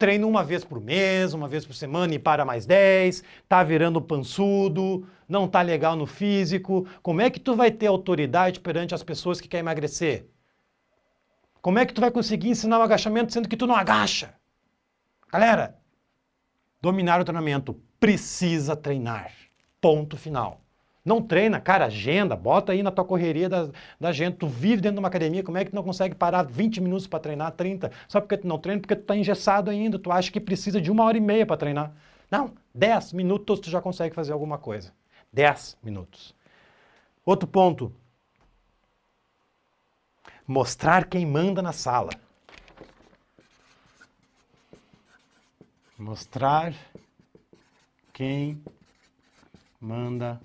treina 0.00 0.26
uma 0.26 0.42
vez 0.42 0.64
por 0.64 0.80
mês, 0.80 1.35
uma 1.35 1.47
vez 1.47 1.66
por 1.66 1.75
semana 1.75 2.14
e 2.14 2.19
para 2.19 2.42
mais 2.42 2.64
10, 2.64 3.23
tá 3.47 3.62
virando 3.62 4.00
pançudo, 4.00 5.07
não 5.28 5.47
tá 5.47 5.61
legal 5.61 5.95
no 5.95 6.07
físico. 6.07 6.88
Como 7.02 7.21
é 7.21 7.28
que 7.28 7.38
tu 7.38 7.54
vai 7.54 7.71
ter 7.71 7.87
autoridade 7.87 8.61
perante 8.61 8.95
as 8.95 9.02
pessoas 9.02 9.42
que 9.42 9.47
querem 9.47 9.61
emagrecer? 9.61 10.25
Como 11.61 11.78
é 11.78 11.85
que 11.85 11.92
tu 11.92 12.00
vai 12.00 12.11
conseguir 12.11 12.49
ensinar 12.49 12.78
o 12.78 12.83
agachamento 12.83 13.30
sendo 13.30 13.47
que 13.47 13.59
tu 13.59 13.66
não 13.66 13.76
agacha? 13.76 14.33
Galera, 15.30 15.76
dominar 16.80 17.21
o 17.21 17.25
treinamento 17.25 17.75
precisa 18.00 18.75
treinar. 18.75 19.30
Ponto 19.83 20.16
final. 20.16 20.62
Não 21.10 21.20
treina, 21.20 21.60
cara, 21.60 21.86
agenda, 21.86 22.36
bota 22.36 22.70
aí 22.70 22.84
na 22.84 22.92
tua 22.92 23.04
correria 23.04 23.48
da, 23.48 23.68
da 23.98 24.12
gente. 24.12 24.36
Tu 24.36 24.46
vive 24.46 24.80
dentro 24.80 24.94
de 24.94 24.98
uma 25.00 25.08
academia, 25.08 25.42
como 25.42 25.58
é 25.58 25.64
que 25.64 25.72
tu 25.72 25.74
não 25.74 25.82
consegue 25.82 26.14
parar 26.14 26.44
20 26.44 26.80
minutos 26.80 27.08
para 27.08 27.18
treinar, 27.18 27.50
30? 27.50 27.90
Só 28.06 28.20
porque 28.20 28.36
tu 28.36 28.46
não 28.46 28.60
treina, 28.60 28.80
porque 28.80 28.94
tu 28.94 29.02
tá 29.02 29.16
engessado 29.16 29.70
ainda, 29.70 29.98
tu 29.98 30.12
acha 30.12 30.30
que 30.30 30.38
precisa 30.38 30.80
de 30.80 30.88
uma 30.88 31.02
hora 31.02 31.16
e 31.16 31.20
meia 31.20 31.44
para 31.44 31.56
treinar. 31.56 31.92
Não, 32.30 32.52
10 32.72 33.12
minutos 33.12 33.58
tu 33.58 33.68
já 33.68 33.80
consegue 33.80 34.14
fazer 34.14 34.32
alguma 34.32 34.56
coisa. 34.56 34.92
10 35.32 35.78
minutos. 35.82 36.32
Outro 37.26 37.48
ponto. 37.48 37.92
Mostrar 40.46 41.06
quem 41.06 41.26
manda 41.26 41.60
na 41.60 41.72
sala. 41.72 42.12
Mostrar 45.98 46.72
quem 48.12 48.62
manda 49.80 50.40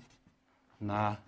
na 0.80 1.18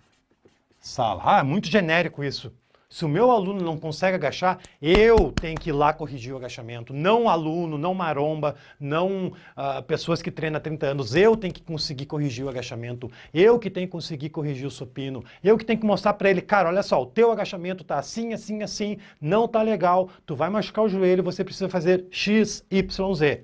sala. 0.79 1.21
Ah, 1.25 1.39
é 1.39 1.43
muito 1.43 1.69
genérico 1.69 2.23
isso. 2.23 2.51
Se 2.91 3.05
o 3.05 3.07
meu 3.07 3.29
aluno 3.29 3.61
não 3.61 3.77
consegue 3.77 4.15
agachar, 4.15 4.57
eu 4.81 5.31
tenho 5.31 5.55
que 5.59 5.69
ir 5.69 5.73
lá 5.73 5.93
corrigir 5.93 6.33
o 6.33 6.37
agachamento. 6.37 6.91
Não 6.91 7.29
aluno, 7.29 7.77
não 7.77 7.93
maromba, 7.93 8.55
não 8.79 9.27
uh, 9.27 9.83
pessoas 9.83 10.23
que 10.23 10.31
treinam 10.31 10.57
há 10.57 10.59
30 10.59 10.87
anos. 10.87 11.15
Eu 11.15 11.37
tenho 11.37 11.53
que 11.53 11.61
conseguir 11.61 12.07
corrigir 12.07 12.43
o 12.45 12.49
agachamento. 12.49 13.11
Eu 13.31 13.59
que 13.59 13.69
tenho 13.69 13.85
que 13.85 13.91
conseguir 13.91 14.29
corrigir 14.29 14.65
o 14.65 14.71
supino. 14.71 15.23
Eu 15.43 15.55
que 15.55 15.63
tenho 15.63 15.79
que 15.79 15.85
mostrar 15.85 16.13
para 16.13 16.31
ele, 16.31 16.41
cara, 16.41 16.69
olha 16.69 16.81
só, 16.81 16.99
o 16.99 17.05
teu 17.05 17.31
agachamento 17.31 17.83
tá 17.83 17.99
assim, 17.99 18.33
assim, 18.33 18.63
assim, 18.63 18.97
não 19.21 19.47
tá 19.47 19.61
legal. 19.61 20.09
Tu 20.25 20.35
vai 20.35 20.49
machucar 20.49 20.83
o 20.83 20.89
joelho, 20.89 21.21
você 21.21 21.43
precisa 21.43 21.69
fazer 21.69 22.07
X, 22.09 22.65
Y, 22.71 23.13
Z. 23.13 23.43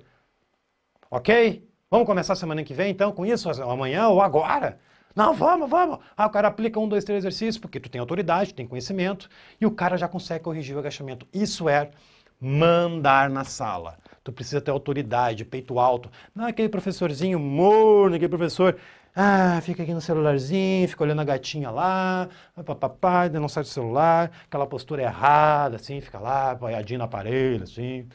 Ok? 1.08 1.64
Vamos 1.88 2.04
começar 2.04 2.34
semana 2.34 2.64
que 2.64 2.74
vem, 2.74 2.90
então, 2.90 3.12
com 3.12 3.24
isso, 3.24 3.48
amanhã 3.62 4.08
ou 4.08 4.20
agora? 4.20 4.80
Não, 5.16 5.32
vamos, 5.32 5.70
vamos. 5.70 5.98
Ah, 6.14 6.26
o 6.26 6.30
cara 6.30 6.48
aplica 6.48 6.78
um, 6.78 6.86
dois, 6.86 7.02
três 7.02 7.20
exercícios, 7.24 7.56
porque 7.56 7.80
tu 7.80 7.88
tem 7.88 7.98
autoridade, 7.98 8.52
tu 8.52 8.56
tem 8.56 8.66
conhecimento, 8.66 9.30
e 9.58 9.64
o 9.64 9.70
cara 9.70 9.96
já 9.96 10.06
consegue 10.06 10.44
corrigir 10.44 10.76
o 10.76 10.78
agachamento. 10.78 11.26
Isso 11.32 11.70
é 11.70 11.90
mandar 12.38 13.30
na 13.30 13.42
sala. 13.42 13.96
Tu 14.22 14.30
precisa 14.30 14.60
ter 14.60 14.70
autoridade, 14.70 15.42
peito 15.46 15.78
alto. 15.78 16.10
Não 16.34 16.46
é 16.46 16.50
aquele 16.50 16.68
professorzinho 16.68 17.38
morno, 17.40 18.14
aquele 18.16 18.28
professor, 18.28 18.76
ah, 19.14 19.58
fica 19.62 19.82
aqui 19.82 19.94
no 19.94 20.02
celularzinho, 20.02 20.86
fica 20.86 21.02
olhando 21.02 21.22
a 21.22 21.24
gatinha 21.24 21.70
lá, 21.70 22.28
papapá, 22.66 23.26
não 23.30 23.48
sai 23.48 23.62
do 23.62 23.70
celular, 23.70 24.30
aquela 24.44 24.66
postura 24.66 25.02
errada, 25.02 25.76
assim, 25.76 25.98
fica 25.98 26.18
lá, 26.18 26.50
apoiadinho 26.50 26.98
no 26.98 27.04
aparelho, 27.06 27.62
assim. 27.64 28.06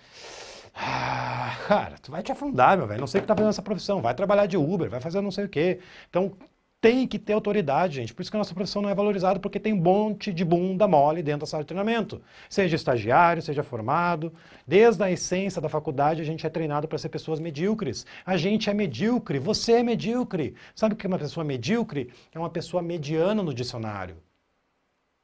Ah, 0.75 1.55
cara, 1.67 1.95
tu 2.01 2.11
vai 2.11 2.21
te 2.21 2.31
afundar, 2.31 2.77
meu 2.77 2.87
velho. 2.87 2.99
Não 2.99 3.07
sei 3.07 3.19
o 3.19 3.21
que 3.23 3.27
tá 3.27 3.35
fazendo 3.35 3.49
essa 3.49 3.61
profissão. 3.61 4.01
Vai 4.01 4.13
trabalhar 4.13 4.45
de 4.45 4.57
Uber, 4.57 4.89
vai 4.89 5.01
fazer 5.01 5.19
não 5.21 5.31
sei 5.31 5.45
o 5.45 5.49
quê. 5.49 5.79
Então, 6.09 6.33
tem 6.81 7.07
que 7.07 7.19
ter 7.19 7.33
autoridade, 7.33 7.95
gente. 7.95 8.13
Por 8.13 8.23
isso 8.23 8.31
que 8.31 8.35
a 8.35 8.39
nossa 8.39 8.55
profissão 8.55 8.81
não 8.81 8.89
é 8.89 8.95
valorizada, 8.95 9.39
porque 9.39 9.59
tem 9.59 9.71
um 9.71 9.77
monte 9.77 10.33
de 10.33 10.43
bunda 10.43 10.87
mole 10.87 11.21
dentro 11.21 11.41
da 11.41 11.45
sala 11.45 11.63
de 11.63 11.67
treinamento. 11.67 12.19
Seja 12.49 12.75
estagiário, 12.75 13.41
seja 13.41 13.61
formado. 13.61 14.33
Desde 14.65 15.03
a 15.03 15.11
essência 15.11 15.61
da 15.61 15.69
faculdade, 15.69 16.21
a 16.21 16.25
gente 16.25 16.45
é 16.45 16.49
treinado 16.49 16.87
para 16.87 16.97
ser 16.97 17.09
pessoas 17.09 17.39
medíocres. 17.39 18.05
A 18.25 18.35
gente 18.35 18.67
é 18.67 18.73
medíocre, 18.73 19.37
você 19.37 19.73
é 19.73 19.83
medíocre. 19.83 20.55
Sabe 20.73 20.95
o 20.95 20.97
que 20.97 21.05
é 21.05 21.09
uma 21.09 21.19
pessoa 21.19 21.43
medíocre? 21.43 22.11
É 22.33 22.39
uma 22.39 22.49
pessoa 22.49 22.81
mediana 22.81 23.43
no 23.43 23.53
dicionário. 23.53 24.17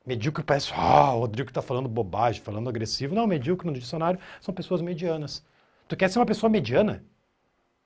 Medíocre 0.06 0.44
parece, 0.44 0.72
ah, 0.76 1.14
o 1.16 1.22
Rodrigo 1.22 1.50
está 1.50 1.62
falando 1.62 1.90
bobagem, 1.90 2.42
falando 2.42 2.70
agressivo. 2.70 3.16
Não, 3.16 3.26
medíocre 3.26 3.68
no 3.68 3.74
dicionário 3.74 4.20
são 4.40 4.54
pessoas 4.54 4.82
medianas. 4.82 5.44
Tu 5.88 5.98
quer 5.98 6.10
ser 6.10 6.20
uma 6.20 6.26
pessoa 6.26 6.50
mediana? 6.50 7.04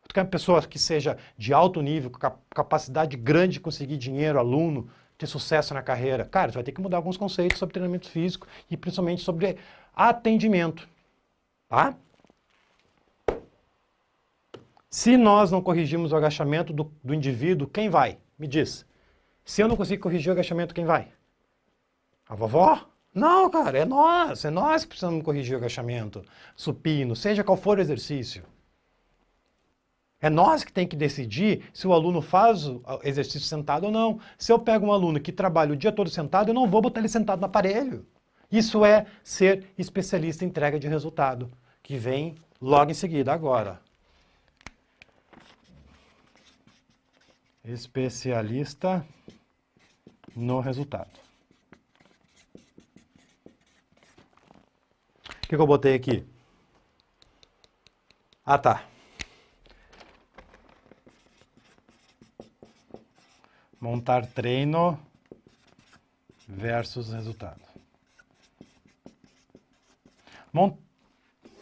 Tu 0.08 0.13
quer 0.13 0.22
uma 0.22 0.27
pessoa 0.27 0.62
que 0.62 0.79
seja 0.79 1.17
de 1.38 1.53
alto 1.53 1.81
nível, 1.81 2.10
com 2.10 2.20
capacidade 2.50 3.15
grande 3.15 3.53
de 3.53 3.60
conseguir 3.60 3.98
dinheiro, 3.98 4.39
aluno, 4.39 4.89
ter 5.17 5.27
sucesso 5.27 5.74
na 5.74 5.81
carreira. 5.81 6.25
Cara, 6.25 6.51
tu 6.51 6.55
vai 6.55 6.63
ter 6.63 6.72
que 6.72 6.81
mudar 6.81 6.98
alguns 6.98 7.17
conceitos 7.17 7.60
sobre 7.60 7.74
treinamento 7.74 8.10
físico 8.10 8.48
e 8.70 8.75
principalmente 8.75 9.22
sobre 9.22 9.58
atendimento. 9.96 10.89
Tá? 11.70 11.96
Se 14.89 15.15
nós 15.15 15.51
não 15.51 15.62
corrigirmos 15.62 16.12
o 16.12 16.15
agachamento 16.17 16.74
do, 16.74 16.91
do 17.03 17.13
indivíduo, 17.13 17.67
quem 17.67 17.89
vai? 17.89 18.17
Me 18.38 18.48
diz. 18.48 18.86
Se 19.46 19.62
eu 19.62 19.67
não 19.67 19.77
conseguir 19.77 20.01
corrigir 20.01 20.29
o 20.29 20.34
agachamento, 20.34 20.74
quem 20.74 20.86
vai? 20.86 21.08
A 22.27 22.36
vovó? 22.36 22.89
Não, 23.13 23.50
cara, 23.50 23.77
é 23.77 23.86
nós. 23.86 24.43
É 24.43 24.50
nós 24.50 24.84
que 24.84 24.89
precisamos 24.89 25.24
corrigir 25.24 25.55
o 25.55 25.58
agachamento, 25.58 26.24
supino, 26.55 27.15
seja 27.15 27.43
qual 27.43 27.58
for 27.58 27.77
o 27.77 27.81
exercício. 27.81 28.43
É 30.21 30.29
nós 30.29 30.63
que 30.63 30.71
tem 30.71 30.87
que 30.87 30.95
decidir 30.95 31.67
se 31.73 31.87
o 31.87 31.93
aluno 31.93 32.21
faz 32.21 32.67
o 32.67 32.81
exercício 33.03 33.47
sentado 33.47 33.85
ou 33.85 33.91
não. 33.91 34.19
Se 34.37 34.51
eu 34.51 34.59
pego 34.59 34.85
um 34.85 34.93
aluno 34.93 35.19
que 35.19 35.31
trabalha 35.31 35.73
o 35.73 35.75
dia 35.75 35.91
todo 35.91 36.11
sentado, 36.11 36.49
eu 36.49 36.53
não 36.53 36.69
vou 36.69 36.79
botar 36.79 36.99
ele 36.99 37.09
sentado 37.09 37.39
no 37.39 37.47
aparelho. 37.47 38.05
Isso 38.51 38.85
é 38.85 39.07
ser 39.23 39.65
especialista 39.77 40.45
em 40.45 40.49
entrega 40.49 40.79
de 40.79 40.87
resultado, 40.87 41.49
que 41.81 41.97
vem 41.97 42.35
logo 42.61 42.91
em 42.91 42.93
seguida 42.93 43.33
agora. 43.33 43.81
Especialista 47.63 49.03
no 50.35 50.59
resultado. 50.59 51.19
O 55.25 55.47
que, 55.47 55.55
que 55.55 55.61
eu 55.61 55.67
botei 55.67 55.95
aqui? 55.95 56.23
Ah, 58.45 58.57
tá. 58.57 58.90
Montar 63.81 64.27
treino 64.27 64.97
versus 66.47 67.11
resultado. 67.11 67.59
Mont... 70.53 70.77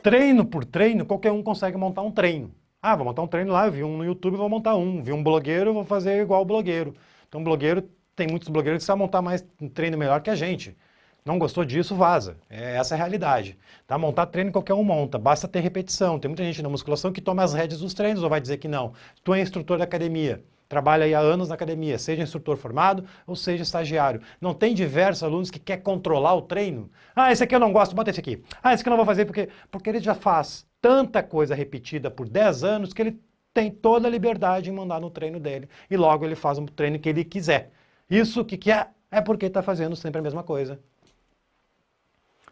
Treino 0.03 0.45
por 0.45 0.65
treino, 0.65 1.05
qualquer 1.05 1.31
um 1.31 1.41
consegue 1.41 1.77
montar 1.77 2.01
um 2.01 2.11
treino. 2.11 2.53
Ah, 2.81 2.95
vou 2.95 3.05
montar 3.05 3.21
um 3.21 3.27
treino 3.27 3.53
lá, 3.53 3.69
vi 3.69 3.83
um 3.83 3.97
no 3.97 4.03
YouTube, 4.03 4.35
vou 4.35 4.49
montar 4.49 4.75
um. 4.75 5.01
Vi 5.01 5.13
um 5.13 5.23
blogueiro, 5.23 5.73
vou 5.73 5.85
fazer 5.85 6.21
igual 6.21 6.41
o 6.41 6.45
blogueiro. 6.45 6.93
Então, 7.27 7.43
blogueiro, 7.43 7.83
tem 8.15 8.27
muitos 8.27 8.49
blogueiros 8.49 8.83
que 8.83 8.85
sabem 8.85 9.01
montar 9.01 9.21
mais 9.21 9.45
um 9.61 9.69
treino 9.69 9.97
melhor 9.97 10.21
que 10.21 10.29
a 10.29 10.35
gente. 10.35 10.75
Não 11.23 11.39
gostou 11.39 11.63
disso, 11.63 11.95
vaza. 11.95 12.37
É 12.49 12.75
essa 12.75 12.95
a 12.95 12.97
realidade. 12.97 13.57
Tá? 13.87 13.97
Montar 13.97 14.25
treino 14.25 14.51
qualquer 14.51 14.73
um 14.73 14.83
monta, 14.83 15.17
basta 15.17 15.47
ter 15.47 15.61
repetição. 15.61 16.19
Tem 16.19 16.27
muita 16.27 16.43
gente 16.43 16.61
na 16.61 16.69
musculação 16.69 17.13
que 17.13 17.21
toma 17.21 17.43
as 17.43 17.53
rédeas 17.53 17.79
dos 17.79 17.93
treinos 17.93 18.23
ou 18.23 18.29
vai 18.29 18.41
dizer 18.41 18.57
que 18.57 18.67
não. 18.67 18.93
Tu 19.23 19.33
é 19.33 19.41
instrutor 19.41 19.77
da 19.77 19.83
academia, 19.83 20.43
trabalha 20.69 21.03
aí 21.03 21.15
há 21.15 21.19
anos 21.19 21.49
na 21.49 21.55
academia, 21.55 21.97
seja 21.97 22.21
instrutor 22.21 22.55
formado 22.55 23.03
ou 23.25 23.35
seja 23.35 23.63
estagiário. 23.63 24.21
Não 24.39 24.53
tem 24.53 24.73
diversos 24.75 25.23
alunos 25.23 25.49
que 25.49 25.59
quer 25.59 25.77
controlar 25.77 26.35
o 26.35 26.43
treino? 26.43 26.89
Ah, 27.15 27.31
esse 27.31 27.43
aqui 27.43 27.55
eu 27.55 27.59
não 27.59 27.73
gosto, 27.73 27.95
bota 27.95 28.11
esse 28.11 28.19
aqui. 28.19 28.43
Ah, 28.61 28.73
esse 28.73 28.81
aqui 28.81 28.89
eu 28.89 28.91
não 28.91 28.97
vou 28.97 29.05
fazer 29.05 29.25
porque, 29.25 29.49
porque 29.71 29.89
ele 29.89 29.99
já 29.99 30.13
faz 30.13 30.67
tanta 30.79 31.23
coisa 31.23 31.55
repetida 31.55 32.11
por 32.11 32.29
10 32.29 32.63
anos 32.63 32.93
que 32.93 33.01
ele 33.01 33.19
tem 33.51 33.71
toda 33.71 34.07
a 34.07 34.11
liberdade 34.11 34.69
em 34.69 34.73
mandar 34.73 35.01
no 35.01 35.09
treino 35.09 35.39
dele. 35.39 35.67
E 35.89 35.97
logo 35.97 36.23
ele 36.23 36.35
faz 36.35 36.59
o 36.59 36.65
treino 36.65 36.99
que 36.99 37.09
ele 37.09 37.25
quiser. 37.25 37.71
Isso 38.07 38.45
que, 38.45 38.55
que 38.55 38.71
é? 38.71 38.87
É 39.11 39.21
porque 39.21 39.47
está 39.47 39.63
fazendo 39.63 39.95
sempre 39.95 40.19
a 40.19 40.21
mesma 40.21 40.43
coisa. 40.43 40.79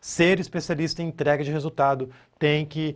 Ser 0.01 0.39
especialista 0.39 1.03
em 1.03 1.07
entrega 1.07 1.43
de 1.43 1.51
resultado 1.51 2.09
tem 2.39 2.65
que 2.65 2.95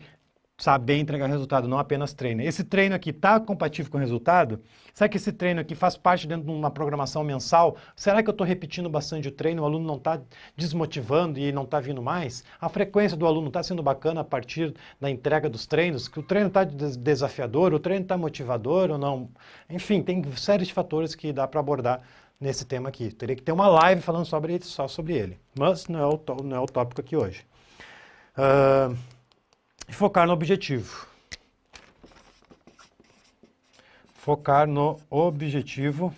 saber 0.61 0.97
entregar 0.97 1.27
resultado, 1.27 1.67
não 1.67 1.79
apenas 1.79 2.13
treino. 2.13 2.43
Esse 2.43 2.63
treino 2.63 2.93
aqui 2.93 3.09
está 3.09 3.39
compatível 3.39 3.91
com 3.91 3.97
o 3.97 3.99
resultado? 3.99 4.61
Será 4.93 5.09
que 5.09 5.17
esse 5.17 5.31
treino 5.31 5.59
aqui 5.59 5.73
faz 5.73 5.97
parte 5.97 6.27
dentro 6.27 6.45
de 6.45 6.51
uma 6.51 6.69
programação 6.69 7.23
mensal? 7.23 7.77
Será 7.95 8.21
que 8.21 8.29
eu 8.29 8.31
estou 8.31 8.45
repetindo 8.45 8.87
bastante 8.87 9.27
o 9.27 9.31
treino, 9.31 9.63
o 9.63 9.65
aluno 9.65 9.87
não 9.87 9.95
está 9.95 10.21
desmotivando 10.55 11.39
e 11.39 11.51
não 11.51 11.63
está 11.63 11.79
vindo 11.79 11.99
mais? 11.99 12.43
A 12.59 12.69
frequência 12.69 13.17
do 13.17 13.25
aluno 13.25 13.47
está 13.47 13.63
sendo 13.63 13.81
bacana 13.81 14.21
a 14.21 14.23
partir 14.23 14.71
da 14.99 15.09
entrega 15.09 15.49
dos 15.49 15.65
treinos? 15.65 16.07
Que 16.07 16.19
o 16.19 16.23
treino 16.23 16.49
está 16.49 16.63
desafiador, 16.63 17.73
o 17.73 17.79
treino 17.79 18.03
está 18.03 18.15
motivador 18.15 18.91
ou 18.91 18.99
não? 18.99 19.29
Enfim, 19.67 20.03
tem 20.03 20.23
séries 20.33 20.67
de 20.67 20.75
fatores 20.75 21.15
que 21.15 21.33
dá 21.33 21.47
para 21.47 21.59
abordar 21.59 22.03
nesse 22.39 22.65
tema 22.65 22.89
aqui. 22.89 23.11
Teria 23.11 23.35
que 23.35 23.41
ter 23.41 23.51
uma 23.51 23.67
live 23.67 24.01
falando 24.01 24.25
sobre 24.25 24.53
ele, 24.53 24.63
só 24.63 24.87
sobre 24.87 25.13
ele. 25.13 25.39
Mas 25.57 25.87
não 25.87 25.99
é 25.99 26.05
o, 26.05 26.43
não 26.43 26.57
é 26.57 26.59
o 26.59 26.67
tópico 26.67 27.01
aqui 27.01 27.15
hoje. 27.15 27.43
Uh, 28.37 28.95
focar 29.93 30.25
no 30.25 30.33
objetivo. 30.33 31.07
Focar 34.13 34.67
no 34.67 34.99
objetivo, 35.09 36.13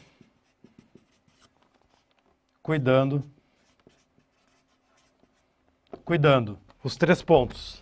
cuidando, 2.61 3.23
cuidando. 6.03 6.59
Os 6.83 6.97
três 6.97 7.21
pontos. 7.21 7.81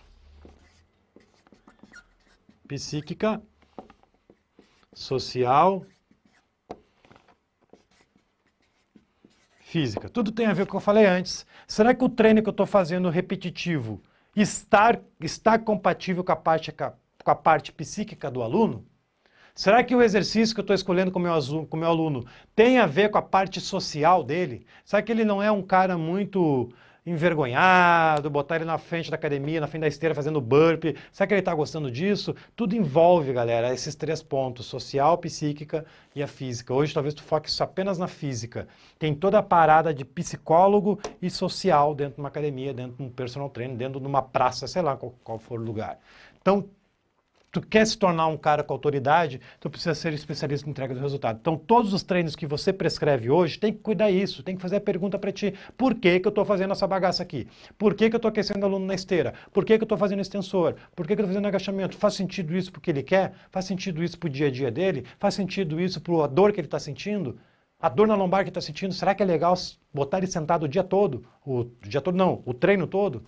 Psíquica, 2.68 3.42
social, 4.94 5.84
física. 9.60 10.08
Tudo 10.08 10.30
tem 10.30 10.46
a 10.46 10.52
ver 10.52 10.66
com 10.66 10.70
o 10.70 10.70
que 10.72 10.76
eu 10.76 10.80
falei 10.80 11.06
antes. 11.06 11.44
Será 11.66 11.94
que 11.94 12.04
o 12.04 12.08
treino 12.08 12.42
que 12.42 12.48
eu 12.48 12.52
estou 12.52 12.66
fazendo 12.66 13.10
repetitivo 13.10 14.00
está, 14.34 14.98
está 15.20 15.58
compatível 15.58 16.24
com 16.24 16.32
a, 16.32 16.36
parte, 16.36 16.72
com 16.72 17.30
a 17.30 17.34
parte 17.34 17.72
psíquica 17.72 18.30
do 18.30 18.42
aluno? 18.42 18.86
Será 19.54 19.84
que 19.84 19.94
o 19.94 20.00
exercício 20.00 20.54
que 20.54 20.60
eu 20.60 20.62
estou 20.62 20.74
escolhendo 20.74 21.10
com 21.10 21.18
o 21.18 21.22
meu, 21.22 21.66
com 21.66 21.76
meu 21.76 21.88
aluno 21.88 22.24
tem 22.54 22.78
a 22.78 22.86
ver 22.86 23.10
com 23.10 23.18
a 23.18 23.22
parte 23.22 23.60
social 23.60 24.24
dele? 24.24 24.66
Será 24.84 25.02
que 25.02 25.12
ele 25.12 25.24
não 25.24 25.42
é 25.42 25.52
um 25.52 25.62
cara 25.62 25.98
muito 25.98 26.72
envergonhado, 27.04 28.30
botar 28.30 28.56
ele 28.56 28.64
na 28.64 28.78
frente 28.78 29.10
da 29.10 29.16
academia, 29.16 29.60
na 29.60 29.66
frente 29.66 29.82
da 29.82 29.88
esteira 29.88 30.14
fazendo 30.14 30.40
burpee. 30.40 30.96
Será 31.10 31.26
que 31.26 31.34
ele 31.34 31.40
está 31.40 31.54
gostando 31.54 31.90
disso? 31.90 32.34
Tudo 32.54 32.76
envolve, 32.76 33.32
galera, 33.32 33.72
esses 33.74 33.94
três 33.94 34.22
pontos, 34.22 34.66
social, 34.66 35.18
psíquica 35.18 35.84
e 36.14 36.22
a 36.22 36.26
física. 36.26 36.72
Hoje 36.72 36.94
talvez 36.94 37.14
tu 37.14 37.22
foque 37.22 37.50
apenas 37.60 37.98
na 37.98 38.06
física. 38.06 38.68
Tem 38.98 39.14
toda 39.14 39.38
a 39.38 39.42
parada 39.42 39.92
de 39.92 40.04
psicólogo 40.04 41.00
e 41.20 41.28
social 41.28 41.94
dentro 41.94 42.14
de 42.14 42.20
uma 42.20 42.28
academia, 42.28 42.72
dentro 42.72 42.96
de 42.96 43.02
um 43.02 43.10
personal 43.10 43.50
trainer, 43.50 43.76
dentro 43.76 44.00
de 44.00 44.06
uma 44.06 44.22
praça, 44.22 44.66
sei 44.66 44.82
lá 44.82 44.96
qual, 44.96 45.14
qual 45.24 45.38
for 45.38 45.60
o 45.60 45.64
lugar. 45.64 45.98
Então, 46.40 46.68
tu 47.52 47.60
quer 47.60 47.86
se 47.86 47.98
tornar 47.98 48.26
um 48.28 48.36
cara 48.36 48.64
com 48.64 48.72
autoridade, 48.72 49.38
tu 49.60 49.68
precisa 49.68 49.94
ser 49.94 50.14
especialista 50.14 50.66
em 50.66 50.70
entrega 50.70 50.94
do 50.94 51.00
resultado. 51.00 51.38
Então, 51.38 51.54
todos 51.54 51.92
os 51.92 52.02
treinos 52.02 52.34
que 52.34 52.46
você 52.46 52.72
prescreve 52.72 53.30
hoje, 53.30 53.58
tem 53.58 53.72
que 53.72 53.80
cuidar 53.80 54.10
isso, 54.10 54.42
tem 54.42 54.56
que 54.56 54.62
fazer 54.62 54.76
a 54.76 54.80
pergunta 54.80 55.18
para 55.18 55.30
ti, 55.30 55.52
por 55.76 55.94
que, 55.94 56.18
que 56.18 56.26
eu 56.26 56.30
estou 56.30 56.46
fazendo 56.46 56.72
essa 56.72 56.86
bagaça 56.86 57.22
aqui? 57.22 57.46
Por 57.76 57.94
que, 57.94 58.08
que 58.08 58.16
eu 58.16 58.18
estou 58.18 58.30
aquecendo 58.30 58.64
aluno 58.64 58.86
na 58.86 58.94
esteira? 58.94 59.34
Por 59.52 59.66
que, 59.66 59.76
que 59.76 59.82
eu 59.82 59.84
estou 59.84 59.98
fazendo 59.98 60.22
extensor? 60.22 60.76
Por 60.96 61.06
que, 61.06 61.14
que 61.14 61.20
eu 61.20 61.24
estou 61.24 61.34
fazendo 61.34 61.46
agachamento? 61.46 61.96
Faz 61.96 62.14
sentido 62.14 62.56
isso 62.56 62.72
porque 62.72 62.90
ele 62.90 63.02
quer? 63.02 63.34
Faz 63.50 63.66
sentido 63.66 64.02
isso 64.02 64.18
para 64.18 64.28
o 64.28 64.30
dia 64.30 64.46
a 64.46 64.50
dia 64.50 64.70
dele? 64.70 65.04
Faz 65.18 65.34
sentido 65.34 65.78
isso 65.78 66.00
para 66.00 66.24
a 66.24 66.26
dor 66.26 66.52
que 66.52 66.60
ele 66.60 66.66
está 66.66 66.78
sentindo? 66.78 67.38
A 67.78 67.90
dor 67.90 68.06
na 68.06 68.14
lombar 68.14 68.44
que 68.44 68.50
está 68.50 68.60
sentindo, 68.60 68.94
será 68.94 69.14
que 69.14 69.22
é 69.22 69.26
legal 69.26 69.54
botar 69.92 70.18
ele 70.18 70.26
sentado 70.26 70.62
o 70.62 70.68
dia 70.68 70.84
todo? 70.84 71.26
O 71.44 71.66
dia 71.82 72.00
todo 72.00 72.16
não, 72.16 72.42
o 72.46 72.54
treino 72.54 72.86
todo? 72.86 73.26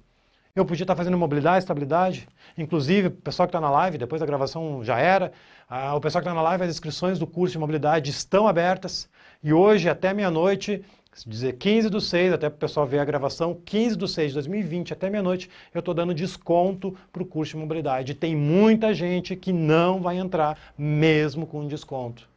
Eu 0.56 0.64
podia 0.64 0.84
estar 0.84 0.94
fazendo 0.94 1.18
mobilidade, 1.18 1.58
estabilidade. 1.58 2.28
Inclusive, 2.56 3.08
o 3.08 3.10
pessoal 3.10 3.48
que 3.48 3.50
está 3.50 3.60
na 3.60 3.68
live, 3.72 3.98
depois 3.98 4.20
da 4.20 4.26
gravação 4.26 4.84
já 4.84 5.00
era. 5.00 5.32
Ah, 5.68 5.96
o 5.96 6.00
pessoal 6.00 6.22
que 6.22 6.28
está 6.28 6.32
na 6.32 6.42
live, 6.42 6.62
as 6.62 6.70
inscrições 6.70 7.18
do 7.18 7.26
curso 7.26 7.54
de 7.54 7.58
mobilidade 7.58 8.08
estão 8.08 8.46
abertas. 8.46 9.08
E 9.42 9.52
hoje, 9.52 9.88
até 9.88 10.14
meia-noite, 10.14 10.84
dizer 11.26 11.54
15 11.54 11.90
do 11.90 12.00
6, 12.00 12.34
até 12.34 12.48
para 12.48 12.54
o 12.54 12.60
pessoal 12.60 12.86
ver 12.86 13.00
a 13.00 13.04
gravação, 13.04 13.60
15 13.64 13.96
do 13.96 14.06
6 14.06 14.28
de 14.28 14.34
2020 14.34 14.92
até 14.92 15.10
meia-noite, 15.10 15.50
eu 15.74 15.80
estou 15.80 15.92
dando 15.92 16.14
desconto 16.14 16.96
para 17.12 17.24
o 17.24 17.26
curso 17.26 17.54
de 17.54 17.58
mobilidade. 17.58 18.14
Tem 18.14 18.36
muita 18.36 18.94
gente 18.94 19.34
que 19.34 19.52
não 19.52 20.00
vai 20.00 20.18
entrar, 20.18 20.56
mesmo 20.78 21.48
com 21.48 21.66
desconto 21.66 22.32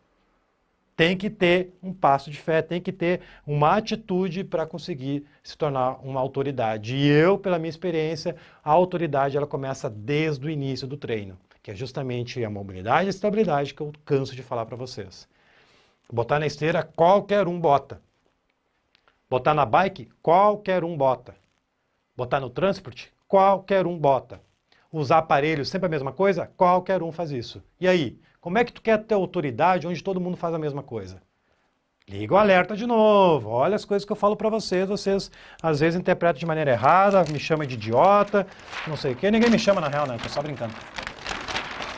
tem 0.98 1.16
que 1.16 1.30
ter 1.30 1.78
um 1.82 1.94
passo 1.94 2.32
de 2.32 2.38
fé, 2.38 2.60
tem 2.60 2.82
que 2.82 2.92
ter 2.92 3.22
uma 3.46 3.78
atitude 3.78 4.44
para 4.44 4.66
conseguir 4.66 5.28
se 5.44 5.56
tornar 5.56 6.04
uma 6.04 6.20
autoridade. 6.20 6.96
E 6.96 7.08
eu, 7.08 7.38
pela 7.38 7.60
minha 7.60 7.70
experiência, 7.70 8.36
a 8.64 8.72
autoridade 8.72 9.38
ela 9.38 9.46
começa 9.46 9.92
desde 9.92 10.48
o 10.48 10.50
início 10.50 10.88
do 10.88 10.98
treino, 10.98 11.38
que 11.62 11.70
é 11.70 11.76
justamente 11.76 12.44
a 12.44 12.50
mobilidade 12.50 13.06
e 13.06 13.08
a 13.08 13.10
estabilidade 13.12 13.76
que 13.76 13.82
eu 13.82 13.94
canso 14.04 14.36
de 14.36 14.42
falar 14.42 14.66
para 14.66 14.76
vocês. 14.76 15.30
Botar 16.12 16.40
na 16.40 16.48
esteira, 16.48 16.82
qualquer 16.82 17.48
um 17.48 17.60
bota. 17.60 18.02
Botar 19.30 19.54
na 19.54 19.66
bike, 19.66 20.10
qualquer 20.20 20.84
um 20.84 20.98
bota. 20.98 21.36
Botar 22.16 22.40
no 22.40 22.50
transporte, 22.50 23.14
qualquer 23.28 23.86
um 23.86 24.00
bota. 24.00 24.42
Usar 24.92 25.20
aparelho, 25.20 25.66
sempre 25.66 25.88
a 25.88 25.90
mesma 25.90 26.12
coisa? 26.12 26.50
Qualquer 26.56 27.04
um 27.04 27.12
faz 27.12 27.32
isso. 27.32 27.62
E 27.80 27.88
aí? 27.88 28.20
Como 28.40 28.58
é 28.58 28.64
que 28.64 28.72
tu 28.72 28.82
quer 28.82 29.04
ter 29.04 29.16
autoridade 29.16 29.88
onde 29.88 30.02
todo 30.04 30.22
mundo 30.22 30.38
faz 30.38 30.54
a 30.54 30.60
mesma 30.60 30.82
coisa? 30.82 31.22
Liga 32.10 32.36
o 32.36 32.38
alerta 32.38 32.74
de 32.74 32.88
novo. 32.88 33.50
Olha 33.50 33.76
as 33.76 33.84
coisas 33.84 34.06
que 34.06 34.12
eu 34.12 34.16
falo 34.16 34.38
para 34.38 34.48
vocês. 34.48 34.88
Vocês 34.88 35.30
às 35.62 35.82
vezes 35.82 36.00
interpretam 36.00 36.40
de 36.40 36.46
maneira 36.46 36.72
errada, 36.72 37.26
me 37.30 37.38
chamam 37.38 37.68
de 37.68 37.74
idiota, 37.74 38.48
não 38.88 38.96
sei 38.96 39.12
o 39.12 39.16
quê. 39.18 39.30
Ninguém 39.30 39.50
me 39.50 39.60
chama 39.60 39.82
na 39.82 39.90
real, 39.90 40.08
né? 40.08 40.18
Tô 40.24 40.30
só 40.30 40.42
brincando. 40.42 40.74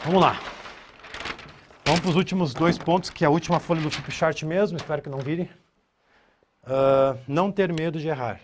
Vamos 0.04 0.19
lá. 0.19 0.39
Vamos 1.86 1.99
para 1.99 2.10
os 2.10 2.15
últimos 2.15 2.56
dois 2.56 2.78
pontos, 2.78 3.12
que 3.12 3.23
é 3.23 3.28
a 3.28 3.30
última 3.30 3.60
folha 3.60 3.82
do 3.82 3.91
flipchart 3.91 4.41
mesmo. 4.43 4.78
Espero 4.78 5.04
que 5.04 5.10
não 5.10 5.19
vire. 5.19 5.47
Uh, 6.63 7.15
não 7.28 7.52
ter 7.52 7.71
medo 7.71 7.99
de 7.99 8.08
errar. 8.08 8.41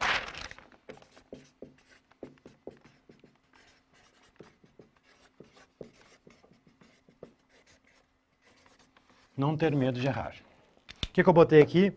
Não 9.37 9.57
ter 9.57 9.75
medo 9.75 9.99
de 9.99 10.07
errar. 10.07 10.33
O 11.07 11.11
que, 11.11 11.23
que 11.23 11.29
eu 11.29 11.33
botei 11.33 11.61
aqui? 11.61 11.93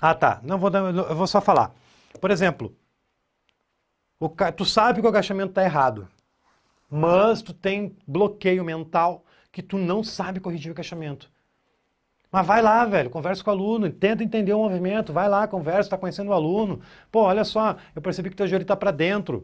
Ah, 0.00 0.14
tá. 0.14 0.40
Não 0.42 0.58
vou 0.58 0.70
dar, 0.70 0.80
eu 0.94 1.14
vou 1.14 1.26
só 1.26 1.40
falar. 1.40 1.74
Por 2.20 2.30
exemplo, 2.30 2.74
o, 4.18 4.28
tu 4.56 4.64
sabe 4.64 5.00
que 5.00 5.06
o 5.06 5.08
agachamento 5.08 5.50
está 5.50 5.64
errado, 5.64 6.08
mas 6.90 7.42
tu 7.42 7.52
tem 7.52 7.96
bloqueio 8.06 8.64
mental 8.64 9.24
que 9.52 9.62
tu 9.62 9.78
não 9.78 10.02
sabe 10.02 10.40
corrigir 10.40 10.70
o 10.70 10.74
agachamento. 10.74 11.30
Mas 12.30 12.46
vai 12.46 12.62
lá, 12.62 12.84
velho, 12.84 13.10
conversa 13.10 13.42
com 13.42 13.50
o 13.50 13.52
aluno, 13.52 13.90
tenta 13.90 14.22
entender 14.22 14.52
o 14.52 14.58
movimento, 14.58 15.12
vai 15.12 15.28
lá, 15.28 15.48
conversa, 15.48 15.80
está 15.80 15.98
conhecendo 15.98 16.28
o 16.28 16.32
aluno. 16.32 16.80
Pô, 17.10 17.22
olha 17.22 17.44
só, 17.44 17.76
eu 17.94 18.00
percebi 18.00 18.30
que 18.30 18.36
teu 18.36 18.46
joelho 18.46 18.62
está 18.62 18.76
para 18.76 18.92
dentro. 18.92 19.42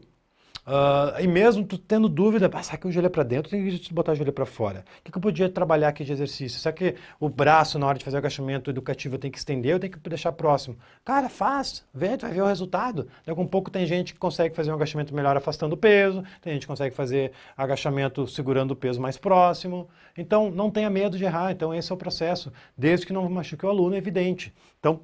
Uh, 0.67 1.21
e 1.21 1.27
mesmo 1.27 1.63
tu 1.63 1.77
tendo 1.77 2.09
dúvida, 2.09 2.49
ah, 2.51 2.61
será 2.61 2.77
que 2.77 2.85
o 2.85 2.91
joelho 2.91 3.05
é 3.05 3.09
para 3.09 3.23
dentro 3.23 3.49
tem 3.49 3.65
que 3.65 3.93
botar 3.93 4.11
o 4.11 4.15
joelho 4.15 4.33
para 4.33 4.45
fora? 4.45 4.83
O 4.99 5.03
que, 5.05 5.11
que 5.13 5.17
eu 5.17 5.21
podia 5.21 5.47
trabalhar 5.47 5.87
aqui 5.87 6.03
de 6.03 6.11
exercício? 6.11 6.59
Será 6.59 6.73
que 6.73 6.95
o 7.21 7.29
braço, 7.29 7.79
na 7.79 7.87
hora 7.87 7.97
de 7.97 8.03
fazer 8.03 8.17
o 8.17 8.19
agachamento 8.19 8.69
educativo, 8.69 9.17
tem 9.17 9.31
que 9.31 9.37
estender 9.37 9.75
ou 9.75 9.79
tem 9.79 9.89
que 9.89 9.97
deixar 10.09 10.33
próximo? 10.33 10.77
Cara, 11.05 11.29
faz, 11.29 11.85
vê, 11.93 12.17
tu 12.17 12.25
vai 12.25 12.33
ver 12.33 12.41
o 12.41 12.45
resultado. 12.45 13.07
Daqui 13.25 13.39
a 13.39 13.41
um 13.41 13.47
pouco 13.47 13.71
tem 13.71 13.85
gente 13.85 14.13
que 14.13 14.19
consegue 14.19 14.53
fazer 14.53 14.69
um 14.69 14.73
agachamento 14.73 15.15
melhor 15.15 15.37
afastando 15.37 15.73
o 15.73 15.77
peso, 15.77 16.21
tem 16.41 16.51
gente 16.51 16.63
que 16.63 16.67
consegue 16.67 16.93
fazer 16.93 17.31
agachamento 17.55 18.27
segurando 18.27 18.71
o 18.71 18.75
peso 18.75 18.99
mais 18.99 19.17
próximo. 19.17 19.87
Então, 20.17 20.51
não 20.51 20.69
tenha 20.69 20.89
medo 20.89 21.17
de 21.17 21.23
errar. 21.23 21.53
Então, 21.53 21.73
esse 21.73 21.93
é 21.93 21.95
o 21.95 21.97
processo, 21.97 22.51
desde 22.77 23.05
que 23.05 23.13
não 23.13 23.29
machuque 23.29 23.65
o 23.65 23.69
aluno, 23.69 23.95
é 23.95 23.99
evidente. 23.99 24.53
Então, 24.79 24.99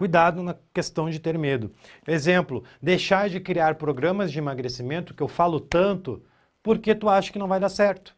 Cuidado 0.00 0.42
na 0.42 0.56
questão 0.72 1.10
de 1.10 1.20
ter 1.20 1.36
medo. 1.36 1.74
Exemplo, 2.08 2.64
deixar 2.80 3.28
de 3.28 3.38
criar 3.38 3.74
programas 3.74 4.32
de 4.32 4.38
emagrecimento, 4.38 5.12
que 5.12 5.22
eu 5.22 5.28
falo 5.28 5.60
tanto, 5.60 6.24
porque 6.62 6.94
tu 6.94 7.06
acha 7.06 7.30
que 7.30 7.38
não 7.38 7.46
vai 7.46 7.60
dar 7.60 7.68
certo. 7.68 8.16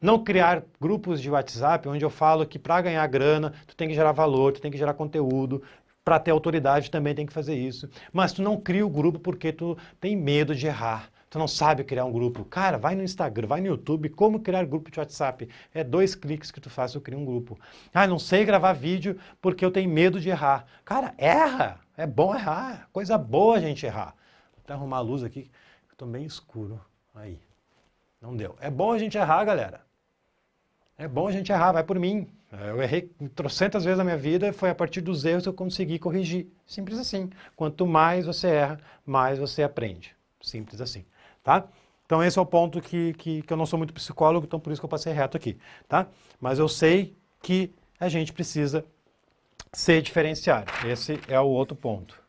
Não 0.00 0.24
criar 0.24 0.64
grupos 0.80 1.20
de 1.20 1.30
WhatsApp 1.30 1.86
onde 1.86 2.02
eu 2.02 2.08
falo 2.08 2.46
que 2.46 2.58
para 2.58 2.80
ganhar 2.80 3.06
grana, 3.08 3.52
tu 3.66 3.76
tem 3.76 3.88
que 3.88 3.94
gerar 3.94 4.12
valor, 4.12 4.54
tu 4.54 4.62
tem 4.62 4.70
que 4.70 4.78
gerar 4.78 4.94
conteúdo, 4.94 5.62
para 6.02 6.18
ter 6.18 6.30
autoridade 6.30 6.90
também 6.90 7.14
tem 7.14 7.26
que 7.26 7.32
fazer 7.34 7.54
isso. 7.54 7.86
Mas 8.10 8.32
tu 8.32 8.40
não 8.40 8.58
cria 8.58 8.86
o 8.86 8.90
grupo 8.90 9.20
porque 9.20 9.52
tu 9.52 9.76
tem 10.00 10.16
medo 10.16 10.54
de 10.54 10.66
errar. 10.66 11.10
Tu 11.32 11.38
não 11.38 11.48
sabe 11.48 11.82
criar 11.82 12.04
um 12.04 12.12
grupo. 12.12 12.44
Cara, 12.44 12.76
vai 12.76 12.94
no 12.94 13.02
Instagram, 13.02 13.46
vai 13.46 13.62
no 13.62 13.68
YouTube, 13.68 14.10
como 14.10 14.40
criar 14.40 14.66
grupo 14.66 14.90
de 14.90 15.00
WhatsApp. 15.00 15.48
É 15.72 15.82
dois 15.82 16.14
cliques 16.14 16.50
que 16.50 16.60
tu 16.60 16.68
faz, 16.68 16.92
eu 16.92 17.00
crio 17.00 17.18
um 17.18 17.24
grupo. 17.24 17.58
Ah, 17.90 18.06
não 18.06 18.18
sei 18.18 18.44
gravar 18.44 18.74
vídeo 18.74 19.18
porque 19.40 19.64
eu 19.64 19.70
tenho 19.70 19.88
medo 19.88 20.20
de 20.20 20.28
errar. 20.28 20.66
Cara, 20.84 21.14
erra. 21.16 21.80
É 21.96 22.06
bom 22.06 22.34
errar. 22.34 22.86
Coisa 22.92 23.16
boa 23.16 23.56
a 23.56 23.60
gente 23.60 23.86
errar. 23.86 24.14
Vou 24.52 24.62
até 24.62 24.74
arrumar 24.74 24.98
a 24.98 25.00
luz 25.00 25.24
aqui, 25.24 25.50
eu 25.88 25.96
tô 25.96 26.04
bem 26.04 26.26
escuro. 26.26 26.78
Aí. 27.14 27.40
Não 28.20 28.36
deu. 28.36 28.54
É 28.60 28.68
bom 28.68 28.92
a 28.92 28.98
gente 28.98 29.16
errar, 29.16 29.42
galera. 29.42 29.80
É 30.98 31.08
bom 31.08 31.28
a 31.28 31.32
gente 31.32 31.50
errar, 31.50 31.72
vai 31.72 31.82
por 31.82 31.98
mim. 31.98 32.28
Eu 32.52 32.82
errei 32.82 33.10
trocentas 33.34 33.84
vezes 33.84 33.96
na 33.96 34.04
minha 34.04 34.18
vida 34.18 34.48
e 34.48 34.52
foi 34.52 34.68
a 34.68 34.74
partir 34.74 35.00
dos 35.00 35.24
erros 35.24 35.44
que 35.44 35.48
eu 35.48 35.54
consegui 35.54 35.98
corrigir. 35.98 36.52
Simples 36.66 36.98
assim. 36.98 37.30
Quanto 37.56 37.86
mais 37.86 38.26
você 38.26 38.48
erra, 38.48 38.80
mais 39.06 39.38
você 39.38 39.62
aprende. 39.62 40.14
Simples 40.42 40.82
assim 40.82 41.06
tá? 41.42 41.68
Então 42.04 42.22
esse 42.22 42.38
é 42.38 42.42
o 42.42 42.46
ponto 42.46 42.80
que, 42.80 43.14
que, 43.14 43.42
que 43.42 43.52
eu 43.52 43.56
não 43.56 43.66
sou 43.66 43.78
muito 43.78 43.94
psicólogo, 43.94 44.46
então 44.46 44.60
por 44.60 44.72
isso 44.72 44.80
que 44.80 44.84
eu 44.84 44.88
passei 44.88 45.12
reto 45.12 45.36
aqui, 45.36 45.58
tá? 45.88 46.06
Mas 46.40 46.58
eu 46.58 46.68
sei 46.68 47.16
que 47.42 47.72
a 47.98 48.08
gente 48.08 48.32
precisa 48.32 48.84
se 49.72 50.02
diferenciar. 50.02 50.64
Esse 50.86 51.18
é 51.28 51.40
o 51.40 51.46
outro 51.46 51.74
ponto. 51.74 52.20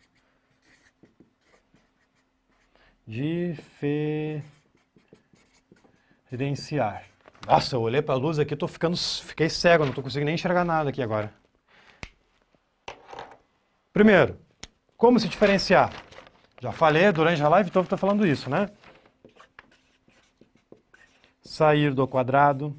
Diferenciar. 3.05 4.43
Nossa, 7.45 7.75
eu 7.75 7.81
olhei 7.81 8.01
para 8.01 8.15
a 8.15 8.17
luz 8.17 8.39
aqui, 8.39 8.55
tô 8.55 8.67
ficando, 8.67 8.95
fiquei 8.95 9.49
cego, 9.49 9.83
não 9.83 9.89
estou 9.89 10.03
conseguindo 10.03 10.27
nem 10.27 10.35
enxergar 10.35 10.63
nada 10.63 10.89
aqui 10.89 11.01
agora. 11.01 11.33
Primeiro, 13.91 14.39
como 14.95 15.19
se 15.19 15.27
diferenciar? 15.27 15.91
Já 16.61 16.71
falei 16.71 17.11
durante 17.11 17.43
a 17.43 17.49
live, 17.49 17.67
estou 17.67 17.83
falando 17.97 18.25
isso, 18.25 18.49
né? 18.49 18.69
Sair 21.43 21.93
do 21.93 22.07
quadrado, 22.07 22.75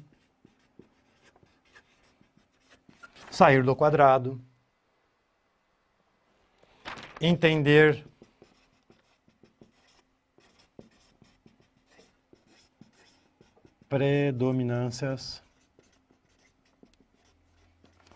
sair 3.29 3.63
do 3.63 3.75
quadrado, 3.75 4.41
entender 7.21 8.03
predominâncias. 13.87 15.43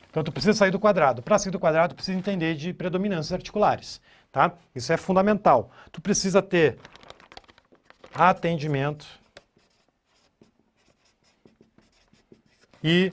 Então, 0.09 0.23
tu 0.23 0.31
precisa 0.31 0.53
sair 0.53 0.71
do 0.71 0.79
quadrado. 0.79 1.21
Para 1.21 1.38
sair 1.38 1.51
do 1.51 1.59
quadrado, 1.59 1.93
tu 1.93 1.97
precisa 1.97 2.17
entender 2.17 2.55
de 2.55 2.73
predominâncias 2.73 3.31
articulares, 3.31 4.01
tá? 4.31 4.57
Isso 4.73 4.91
é 4.91 4.97
fundamental. 4.97 5.71
Tu 5.91 6.01
precisa 6.01 6.41
ter 6.41 6.79
atendimento 8.13 9.18
e 12.83 13.11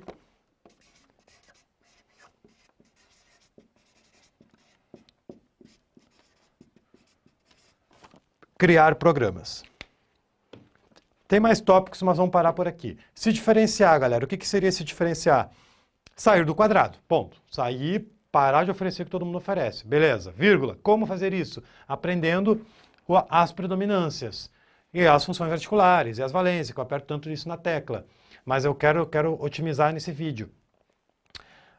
criar 8.58 8.94
programas. 8.94 9.64
Tem 11.28 11.40
mais 11.40 11.60
tópicos, 11.60 12.02
mas 12.02 12.16
vamos 12.16 12.32
parar 12.32 12.52
por 12.52 12.68
aqui. 12.68 12.96
Se 13.14 13.32
diferenciar, 13.32 13.98
galera, 13.98 14.24
o 14.24 14.28
que, 14.28 14.36
que 14.36 14.46
seria 14.46 14.70
se 14.70 14.84
diferenciar? 14.84 15.50
Sair 16.14 16.44
do 16.44 16.54
quadrado, 16.54 16.98
ponto. 17.08 17.36
Sair, 17.50 18.06
parar 18.30 18.64
de 18.64 18.70
oferecer 18.70 19.02
o 19.02 19.04
que 19.06 19.10
todo 19.10 19.26
mundo 19.26 19.38
oferece. 19.38 19.86
Beleza, 19.86 20.30
vírgula. 20.30 20.78
Como 20.82 21.04
fazer 21.04 21.34
isso? 21.34 21.62
Aprendendo 21.86 22.64
as 23.28 23.52
predominâncias 23.52 24.50
e 24.94 25.06
as 25.06 25.24
funções 25.24 25.52
articulares 25.52 26.18
e 26.18 26.22
as 26.22 26.32
valências, 26.32 26.72
que 26.72 26.78
eu 26.78 26.82
aperto 26.82 27.06
tanto 27.06 27.28
isso 27.28 27.48
na 27.48 27.56
tecla 27.56 28.06
mas 28.46 28.64
eu 28.64 28.74
quero, 28.74 29.04
quero 29.06 29.36
otimizar 29.42 29.92
nesse 29.92 30.12
vídeo. 30.12 30.48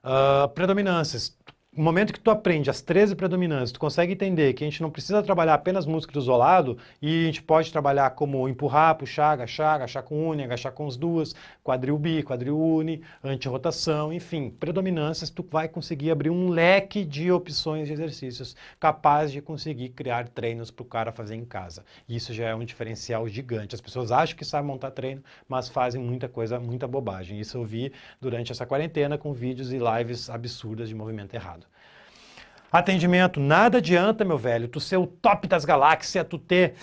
Uh, 0.04 0.48
predominâncias 0.50 1.36
no 1.78 1.84
momento 1.84 2.12
que 2.12 2.20
tu 2.20 2.32
aprende 2.32 2.72
as 2.72 2.82
13 2.82 3.16
predominâncias, 3.16 3.72
tu 3.72 3.80
consegue 3.80 4.12
entender 4.12 4.52
que 4.54 4.64
a 4.64 4.68
gente 4.68 4.82
não 4.82 4.90
precisa 4.90 5.22
trabalhar 5.22 5.54
apenas 5.54 5.86
músculo 5.86 6.20
isolado 6.20 6.76
e 7.00 7.22
a 7.22 7.26
gente 7.28 7.44
pode 7.44 7.72
trabalhar 7.72 8.10
como 8.16 8.50
empurrar, 8.50 8.96
puxar, 8.96 9.34
agachar, 9.34 9.76
agachar 9.76 10.02
com 10.02 10.28
une, 10.28 10.44
agachar 10.44 10.72
com 10.72 10.88
as 10.88 10.98
duas, 10.98 11.36
quadril 11.64 12.00
bi, 12.00 12.24
quadril 12.24 12.60
uni, 12.60 13.04
anti-rotação, 13.24 14.12
enfim, 14.12 14.50
predominâncias, 14.50 15.30
tu 15.30 15.46
vai 15.48 15.68
conseguir 15.68 16.10
abrir 16.10 16.32
um 16.32 16.50
leque 16.50 17.06
de 17.06 17.32
opções 17.32 17.88
de 17.88 17.94
exercícios 17.94 18.56
capaz 18.80 19.32
de 19.32 19.40
conseguir 19.40 19.90
criar 19.90 20.30
treinos 20.30 20.72
para 20.72 20.82
o 20.82 20.86
cara 20.86 21.12
fazer 21.12 21.36
em 21.36 21.46
casa. 21.46 21.86
Isso 22.10 22.34
já 22.34 22.48
é 22.48 22.56
um 22.56 22.66
diferencial 22.66 23.28
gigante. 23.28 23.76
As 23.76 23.82
pessoas 23.82 24.12
acham 24.12 24.36
que 24.36 24.44
sabem 24.44 24.66
montar 24.66 24.90
treino, 24.90 25.22
mas 25.48 25.70
fazem 25.70 26.02
muita 26.02 26.28
coisa, 26.28 26.60
muita 26.60 26.88
bobagem. 26.88 27.40
Isso 27.40 27.56
eu 27.56 27.64
vi 27.64 27.94
durante 28.20 28.52
essa 28.52 28.66
quarentena 28.66 29.16
com 29.16 29.32
vídeos 29.32 29.72
e 29.72 29.78
lives 29.78 30.28
absurdas 30.28 30.90
de 30.90 30.96
movimento 30.96 31.36
errado. 31.36 31.67
Atendimento, 32.72 33.40
nada 33.40 33.78
adianta, 33.78 34.26
meu 34.26 34.38
velho, 34.38 34.68
tu 34.68 34.80
ser 34.80 34.98
o 34.98 35.08
top 35.08 35.48
das 35.48 35.64
galáxias, 35.64 36.28
tu 36.28 36.38
ter, 36.38 36.74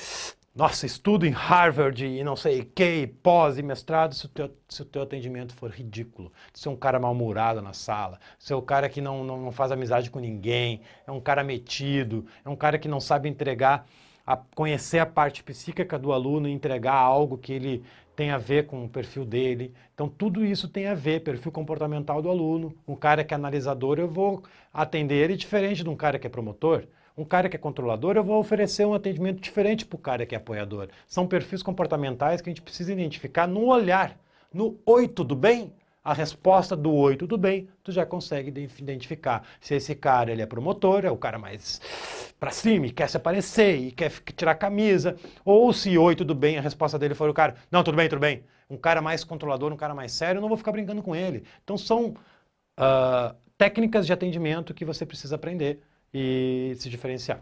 nossa, 0.56 0.86
estudo 0.86 1.26
em 1.26 1.30
Harvard 1.30 2.06
e 2.06 2.24
não 2.24 2.36
sei 2.36 2.64
que, 2.64 3.06
pós 3.22 3.58
e 3.58 3.62
mestrado, 3.62 4.14
se 4.14 4.24
o, 4.24 4.28
teu, 4.30 4.50
se 4.66 4.80
o 4.80 4.84
teu 4.86 5.02
atendimento 5.02 5.54
for 5.54 5.70
ridículo. 5.70 6.32
Ser 6.54 6.70
um 6.70 6.76
cara 6.76 6.98
mal-humorado 6.98 7.60
na 7.60 7.74
sala, 7.74 8.18
ser 8.38 8.54
o 8.54 8.62
cara 8.62 8.88
que 8.88 9.02
não, 9.02 9.22
não, 9.22 9.38
não 9.38 9.52
faz 9.52 9.70
amizade 9.70 10.10
com 10.10 10.18
ninguém, 10.18 10.80
é 11.06 11.12
um 11.12 11.20
cara 11.20 11.44
metido, 11.44 12.24
é 12.42 12.48
um 12.48 12.56
cara 12.56 12.78
que 12.78 12.88
não 12.88 12.98
sabe 12.98 13.28
entregar, 13.28 13.86
a, 14.26 14.38
conhecer 14.38 15.00
a 15.00 15.06
parte 15.06 15.42
psíquica 15.42 15.98
do 15.98 16.14
aluno 16.14 16.48
e 16.48 16.52
entregar 16.52 16.94
algo 16.94 17.36
que 17.36 17.52
ele 17.52 17.84
tem 18.14 18.30
a 18.30 18.38
ver 18.38 18.66
com 18.66 18.84
o 18.84 18.88
perfil 18.88 19.24
dele. 19.24 19.74
Então, 19.94 20.08
tudo 20.08 20.44
isso 20.44 20.68
tem 20.68 20.86
a 20.86 20.94
ver, 20.94 21.20
perfil 21.20 21.52
comportamental 21.52 22.22
do 22.22 22.28
aluno. 22.28 22.74
Um 22.86 22.94
cara 22.94 23.24
que 23.24 23.34
é 23.34 23.36
analisador, 23.36 23.98
eu 23.98 24.08
vou 24.08 24.42
atender 24.72 25.16
ele 25.16 25.36
diferente 25.36 25.82
de 25.82 25.88
um 25.88 25.96
cara 25.96 26.18
que 26.18 26.26
é 26.26 26.30
promotor. 26.30 26.84
Um 27.16 27.24
cara 27.24 27.48
que 27.48 27.56
é 27.56 27.58
controlador, 27.58 28.16
eu 28.16 28.24
vou 28.24 28.40
oferecer 28.40 28.84
um 28.84 28.94
atendimento 28.94 29.40
diferente 29.40 29.86
para 29.86 29.96
o 29.96 30.00
cara 30.00 30.26
que 30.26 30.34
é 30.34 30.38
apoiador. 30.38 30.88
São 31.06 31.26
perfis 31.26 31.62
comportamentais 31.62 32.40
que 32.40 32.50
a 32.50 32.52
gente 32.52 32.62
precisa 32.62 32.92
identificar 32.92 33.46
no 33.46 33.66
olhar. 33.66 34.18
No 34.52 34.78
oi, 34.84 35.06
tudo 35.06 35.36
bem? 35.36 35.72
A 36.04 36.12
resposta 36.12 36.76
do 36.76 36.92
oi, 36.92 37.16
tudo 37.16 37.38
bem, 37.38 37.66
tu 37.82 37.90
já 37.90 38.04
consegue 38.04 38.50
identificar 38.78 39.42
se 39.58 39.74
esse 39.74 39.94
cara 39.94 40.30
ele 40.30 40.42
é 40.42 40.46
promotor, 40.46 41.06
é 41.06 41.10
o 41.10 41.16
cara 41.16 41.38
mais 41.38 41.80
para 42.38 42.50
cima 42.50 42.86
e 42.86 42.92
quer 42.92 43.08
se 43.08 43.16
aparecer 43.16 43.76
e 43.76 43.90
quer 43.90 44.10
tirar 44.36 44.52
a 44.52 44.54
camisa, 44.54 45.16
ou 45.44 45.72
se 45.72 45.96
oi, 45.96 46.14
tudo 46.14 46.34
bem, 46.34 46.58
a 46.58 46.60
resposta 46.60 46.98
dele 46.98 47.14
for 47.14 47.30
o 47.30 47.34
cara, 47.34 47.54
não, 47.70 47.82
tudo 47.82 47.96
bem, 47.96 48.08
tudo 48.08 48.20
bem. 48.20 48.44
Um 48.68 48.76
cara 48.76 49.00
mais 49.00 49.24
controlador, 49.24 49.72
um 49.72 49.76
cara 49.76 49.94
mais 49.94 50.12
sério, 50.12 50.38
eu 50.38 50.42
não 50.42 50.48
vou 50.48 50.58
ficar 50.58 50.72
brincando 50.72 51.02
com 51.02 51.16
ele. 51.16 51.44
Então 51.62 51.76
são 51.78 52.14
uh, 52.78 53.34
técnicas 53.56 54.06
de 54.06 54.12
atendimento 54.12 54.74
que 54.74 54.84
você 54.84 55.06
precisa 55.06 55.36
aprender 55.36 55.80
e 56.12 56.74
se 56.78 56.90
diferenciar. 56.90 57.40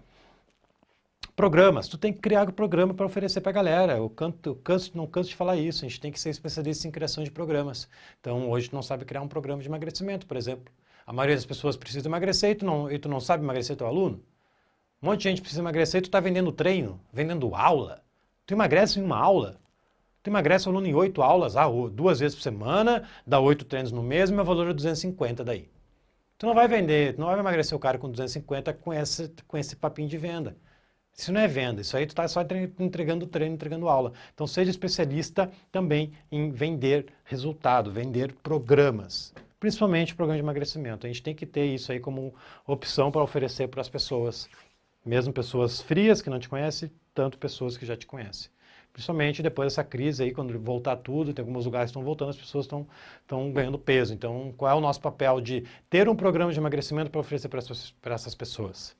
Programas, 1.34 1.88
tu 1.88 1.96
tem 1.96 2.12
que 2.12 2.20
criar 2.20 2.46
um 2.46 2.52
programa 2.52 2.92
para 2.92 3.06
oferecer 3.06 3.40
para 3.40 3.50
a 3.50 3.54
galera. 3.54 3.96
Eu, 3.96 4.10
canto, 4.10 4.54
canso, 4.56 4.92
não 4.94 5.06
canso 5.06 5.30
de 5.30 5.36
falar 5.36 5.56
isso, 5.56 5.82
a 5.84 5.88
gente 5.88 5.98
tem 5.98 6.12
que 6.12 6.20
ser 6.20 6.28
especialista 6.28 6.86
em 6.86 6.90
criação 6.90 7.24
de 7.24 7.30
programas. 7.30 7.88
Então, 8.20 8.50
hoje 8.50 8.68
tu 8.68 8.74
não 8.74 8.82
sabe 8.82 9.06
criar 9.06 9.22
um 9.22 9.28
programa 9.28 9.62
de 9.62 9.68
emagrecimento, 9.68 10.26
por 10.26 10.36
exemplo. 10.36 10.72
A 11.06 11.12
maioria 11.12 11.34
das 11.34 11.46
pessoas 11.46 11.74
precisa 11.74 12.06
emagrecer 12.06 12.50
e 12.50 12.54
tu 12.56 12.66
não, 12.66 12.90
e 12.90 12.98
tu 12.98 13.08
não 13.08 13.18
sabe 13.18 13.42
emagrecer 13.42 13.76
teu 13.76 13.86
aluno. 13.86 14.22
Um 15.02 15.06
monte 15.06 15.22
de 15.22 15.30
gente 15.30 15.40
precisa 15.40 15.62
emagrecer 15.62 16.00
e 16.00 16.02
tu 16.02 16.06
está 16.06 16.20
vendendo 16.20 16.52
treino, 16.52 17.00
vendendo 17.10 17.54
aula. 17.54 18.04
Tu 18.46 18.52
emagrece 18.52 19.00
em 19.00 19.02
uma 19.02 19.16
aula. 19.16 19.58
Tu 20.22 20.28
emagrece 20.28 20.68
o 20.68 20.70
aluno 20.70 20.86
em 20.86 20.94
oito 20.94 21.22
aulas, 21.22 21.56
ah, 21.56 21.66
duas 21.90 22.20
vezes 22.20 22.36
por 22.36 22.42
semana, 22.42 23.08
dá 23.26 23.40
oito 23.40 23.64
treinos 23.64 23.90
no 23.90 24.02
mês, 24.02 24.30
meu 24.30 24.44
valor 24.44 24.68
é 24.68 24.72
250 24.74 25.42
daí. 25.42 25.68
Tu 26.38 26.46
não 26.46 26.54
vai 26.54 26.68
vender, 26.68 27.14
tu 27.14 27.20
não 27.20 27.28
vai 27.28 27.38
emagrecer 27.38 27.76
o 27.76 27.80
cara 27.80 27.98
com 27.98 28.10
250 28.10 28.72
com 28.74 28.92
esse, 28.92 29.32
com 29.48 29.56
esse 29.56 29.74
papinho 29.74 30.08
de 30.08 30.18
venda. 30.18 30.56
Isso 31.16 31.32
não 31.32 31.40
é 31.40 31.46
venda, 31.46 31.82
isso 31.82 31.96
aí 31.96 32.06
tu 32.06 32.10
está 32.10 32.26
só 32.26 32.40
entregando 32.78 33.26
treino, 33.26 33.54
entregando 33.54 33.88
aula. 33.88 34.12
Então 34.34 34.46
seja 34.46 34.70
especialista 34.70 35.50
também 35.70 36.12
em 36.30 36.50
vender 36.50 37.06
resultado, 37.24 37.92
vender 37.92 38.32
programas, 38.42 39.34
principalmente 39.60 40.14
programa 40.14 40.38
de 40.38 40.44
emagrecimento. 40.44 41.06
A 41.06 41.08
gente 41.08 41.22
tem 41.22 41.34
que 41.34 41.46
ter 41.46 41.66
isso 41.66 41.92
aí 41.92 42.00
como 42.00 42.34
opção 42.66 43.12
para 43.12 43.22
oferecer 43.22 43.68
para 43.68 43.80
as 43.80 43.88
pessoas, 43.88 44.48
mesmo 45.04 45.32
pessoas 45.32 45.80
frias 45.82 46.22
que 46.22 46.30
não 46.30 46.38
te 46.38 46.48
conhecem, 46.48 46.90
tanto 47.14 47.38
pessoas 47.38 47.76
que 47.76 47.84
já 47.84 47.96
te 47.96 48.06
conhecem. 48.06 48.50
Principalmente 48.92 49.42
depois 49.42 49.72
dessa 49.72 49.84
crise 49.84 50.22
aí, 50.22 50.32
quando 50.32 50.58
voltar 50.58 50.96
tudo, 50.96 51.32
tem 51.32 51.42
alguns 51.44 51.64
lugares 51.64 51.86
que 51.86 51.90
estão 51.90 52.04
voltando, 52.04 52.30
as 52.30 52.36
pessoas 52.36 52.66
estão, 52.66 52.86
estão 53.20 53.50
ganhando 53.50 53.78
peso. 53.78 54.12
Então, 54.12 54.52
qual 54.56 54.70
é 54.70 54.74
o 54.74 54.80
nosso 54.80 55.00
papel 55.00 55.40
de 55.40 55.64
ter 55.88 56.08
um 56.08 56.16
programa 56.16 56.52
de 56.52 56.58
emagrecimento 56.58 57.10
para 57.10 57.20
oferecer 57.20 57.48
para 57.48 57.58
essas, 57.58 57.90
para 58.02 58.14
essas 58.14 58.34
pessoas? 58.34 58.94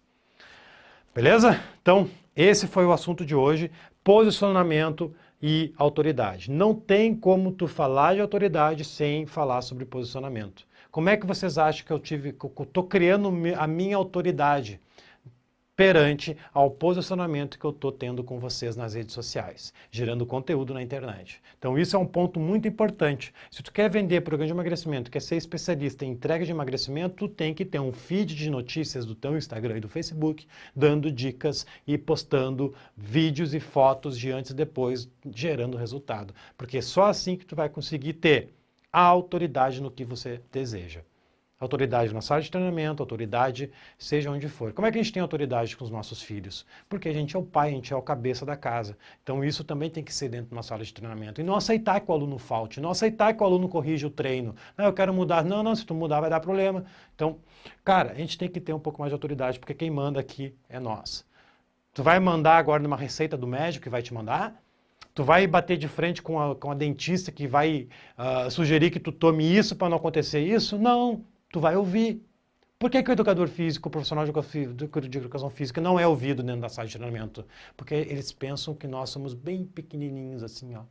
Beleza? 1.15 1.61
Então, 1.83 2.09
esse 2.35 2.67
foi 2.67 2.87
o 2.87 2.93
assunto 2.93 3.23
de 3.23 3.35
hoje, 3.35 3.71
posicionamento 4.03 5.15
e 5.43 5.71
autoridade. 5.77 6.51
Não 6.51 6.75
tem 6.75 7.15
como 7.15 7.53
tu 7.53 7.69
falar 7.69 8.15
de 8.15 8.23
autoridade 8.23 8.83
sem 8.83 9.27
falar 9.27 9.61
sobre 9.61 9.85
posicionamento. 9.85 10.65
Como 10.91 11.11
é 11.11 11.17
que 11.19 11.27
vocês 11.27 11.59
acham 11.59 11.85
que 11.85 11.93
eu 11.93 11.99
tive, 11.99 12.33
que 12.33 12.47
eu 12.47 12.53
estou 12.61 12.85
criando 12.85 13.31
a 13.59 13.67
minha 13.67 13.95
autoridade? 13.95 14.81
Perante 15.75 16.37
ao 16.53 16.71
posicionamento 16.71 17.59
que 17.59 17.65
eu 17.65 17.71
estou 17.71 17.91
tendo 17.91 18.23
com 18.23 18.39
vocês 18.39 18.77
nas 18.77 18.95
redes 18.95 19.15
sociais, 19.15 19.73
gerando 19.91 20.27
conteúdo 20.27 20.75
na 20.75 20.83
internet. 20.83 21.41
Então 21.59 21.79
isso 21.79 21.97
é 21.97 21.99
um 21.99 22.07
ponto 22.07 22.39
muito 22.39 22.69
importante. 22.69 23.33
Se 23.51 23.63
tu 23.63 23.73
quer 23.73 23.91
vender 23.91 24.21
programa 24.21 24.47
de 24.47 24.53
emagrecimento, 24.53 25.11
quer 25.11 25.21
ser 25.21 25.37
especialista 25.37 26.05
em 26.05 26.11
entrega 26.11 26.45
de 26.45 26.51
emagrecimento, 26.51 27.17
tu 27.17 27.29
tem 27.29 27.55
que 27.55 27.65
ter 27.65 27.81
um 27.81 27.93
feed 27.93 28.35
de 28.35 28.51
notícias 28.51 29.07
do 29.07 29.15
teu 29.15 29.37
Instagram 29.37 29.79
e 29.79 29.81
do 29.81 29.89
Facebook, 29.89 30.47
dando 30.77 31.11
dicas 31.11 31.67
e 31.87 31.97
postando 31.97 32.75
vídeos 32.97 33.55
e 33.55 33.61
fotos 33.61 34.19
de 34.19 34.31
antes 34.31 34.51
e 34.51 34.55
depois, 34.55 35.09
gerando 35.35 35.77
resultado. 35.77 36.35
Porque 36.57 36.79
é 36.79 36.83
só 36.83 37.07
assim 37.07 37.35
que 37.35 37.47
tu 37.47 37.57
vai 37.57 37.69
conseguir 37.69 38.15
ter 38.15 38.53
a 38.93 39.01
autoridade 39.01 39.81
no 39.81 39.91
que 39.91 40.05
você 40.05 40.41
deseja 40.53 41.01
autoridade 41.65 42.13
na 42.13 42.21
sala 42.21 42.41
de 42.41 42.51
treinamento, 42.51 43.03
autoridade 43.03 43.71
seja 43.97 44.31
onde 44.31 44.49
for. 44.49 44.73
Como 44.73 44.87
é 44.87 44.91
que 44.91 44.99
a 44.99 45.03
gente 45.03 45.13
tem 45.13 45.23
autoridade 45.23 45.77
com 45.77 45.85
os 45.85 45.91
nossos 45.91 46.21
filhos? 46.21 46.67
Porque 46.89 47.09
a 47.09 47.13
gente 47.13 47.37
é 47.37 47.39
o 47.39 47.43
pai, 47.43 47.69
a 47.69 47.73
gente 47.73 47.93
é 47.93 47.97
o 47.97 48.03
cabeça 48.03 48.45
da 48.45 48.57
casa. 48.57 48.97
Então 49.23 49.45
isso 49.45 49.63
também 49.63 49.89
tem 49.89 50.03
que 50.03 50.13
ser 50.13 50.29
dentro 50.29 50.47
de 50.49 50.53
uma 50.53 50.63
sala 50.63 50.85
de 50.85 50.93
treinamento. 50.93 51.41
E 51.41 51.45
não 51.45 51.55
aceitar 51.55 52.01
que 52.01 52.11
o 52.11 52.15
aluno 52.15 52.39
falte, 52.39 52.81
não 52.81 52.91
aceitar 52.91 53.33
que 53.35 53.43
o 53.43 53.47
aluno 53.47 53.69
corrija 53.69 54.07
o 54.07 54.11
treino. 54.11 54.55
Não, 54.77 54.87
eu 54.87 54.93
quero 54.93 55.15
mudar. 55.15 55.45
Não, 55.45 55.63
não, 55.63 55.75
se 55.75 55.87
tu 55.87 55.95
mudar 55.95 56.21
vai 56.21 56.31
dar 56.31 56.41
problema. 56.41 56.85
Então, 57.15 57.39
cara, 57.85 58.13
a 58.13 58.15
gente 58.15 58.37
tem 58.37 58.49
que 58.49 58.61
ter 58.61 58.73
um 58.73 58.81
pouco 58.81 59.01
mais 59.01 59.11
de 59.11 59.15
autoridade, 59.15 59.59
porque 59.59 59.75
quem 59.75 59.91
manda 59.91 60.19
aqui 60.21 60.55
é 60.69 60.81
nós. 60.81 61.25
Tu 61.95 62.03
vai 62.03 62.19
mandar 62.19 62.57
agora 62.57 62.83
numa 62.83 62.97
receita 62.97 63.37
do 63.37 63.47
médico 63.47 63.85
que 63.85 63.91
vai 63.91 64.03
te 64.03 64.13
mandar? 64.15 64.61
Tu 65.15 65.23
vai 65.23 65.47
bater 65.47 65.77
de 65.77 65.89
frente 65.89 66.23
com 66.23 66.41
a, 66.41 66.57
com 66.57 66.71
a 66.71 66.75
dentista 66.75 67.31
que 67.31 67.47
vai 67.47 67.87
uh, 68.17 68.51
sugerir 68.51 68.91
que 68.91 68.99
tu 68.99 69.13
tome 69.13 69.45
isso 69.45 69.77
para 69.77 69.91
não 69.91 69.99
acontecer 69.99 70.41
isso? 70.41 70.79
Não 70.79 71.23
tu 71.53 71.61
vai 71.61 71.77
ouvir. 71.77 72.27
Por 72.79 72.91
que, 72.91 73.01
que 73.01 73.11
o 73.11 73.13
educador 73.13 73.47
físico, 73.47 73.89
o 73.89 73.93
profissional 73.93 74.25
de 74.25 75.19
educação 75.19 75.49
física 75.49 75.81
não 75.81 76.01
é 76.01 76.07
ouvido 76.07 76.43
dentro 76.43 76.63
da 76.63 76.69
sala 76.69 76.89
de 76.89 76.97
treinamento? 76.97 77.47
Porque 77.77 77.95
eles 77.95 78.33
pensam 78.33 78.75
que 78.75 78.89
nós 78.89 79.11
somos 79.11 79.35
bem 79.35 79.65
pequenininhos 79.65 80.43
assim, 80.43 80.75
ó. 80.75 80.83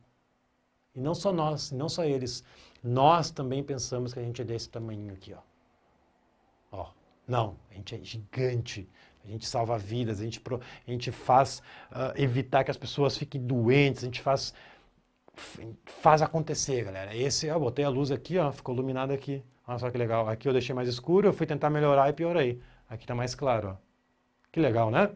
E 0.94 1.00
não 1.00 1.14
só 1.14 1.32
nós, 1.32 1.70
não 1.70 1.88
só 1.88 2.04
eles. 2.04 2.42
Nós 2.82 3.30
também 3.30 3.62
pensamos 3.62 4.14
que 4.14 4.20
a 4.20 4.22
gente 4.22 4.40
é 4.40 4.44
desse 4.44 4.70
tamanho 4.70 5.12
aqui, 5.12 5.34
ó. 5.34 5.40
Ó, 6.70 6.90
não, 7.28 7.56
a 7.70 7.74
gente 7.74 7.94
é 7.94 7.98
gigante. 8.02 8.88
A 9.24 9.28
gente 9.28 9.46
salva 9.46 9.78
vidas, 9.78 10.20
a 10.20 10.24
gente, 10.24 10.42
a 10.86 10.90
gente 10.90 11.12
faz 11.12 11.62
uh, 11.90 12.20
evitar 12.20 12.64
que 12.64 12.70
as 12.70 12.76
pessoas 12.76 13.16
fiquem 13.16 13.40
doentes, 13.40 14.02
a 14.02 14.06
gente 14.06 14.20
faz, 14.20 14.52
faz 15.84 16.22
acontecer, 16.22 16.84
galera. 16.84 17.14
Esse, 17.14 17.46
eu 17.46 17.60
botei 17.60 17.84
a 17.84 17.88
luz 17.88 18.10
aqui, 18.10 18.36
ó, 18.38 18.50
ficou 18.50 18.74
iluminado 18.74 19.12
aqui. 19.12 19.42
Olha 19.66 19.78
só 19.78 19.90
que 19.90 19.98
legal. 19.98 20.28
Aqui 20.28 20.48
eu 20.48 20.52
deixei 20.52 20.74
mais 20.74 20.88
escuro, 20.88 21.28
eu 21.28 21.32
fui 21.32 21.46
tentar 21.46 21.70
melhorar 21.70 22.08
e 22.08 22.12
piorei. 22.12 22.60
Aqui 22.88 23.04
está 23.04 23.14
mais 23.14 23.34
claro. 23.34 23.68
Ó. 23.68 23.74
Que 24.50 24.60
legal, 24.60 24.90
né? 24.90 25.10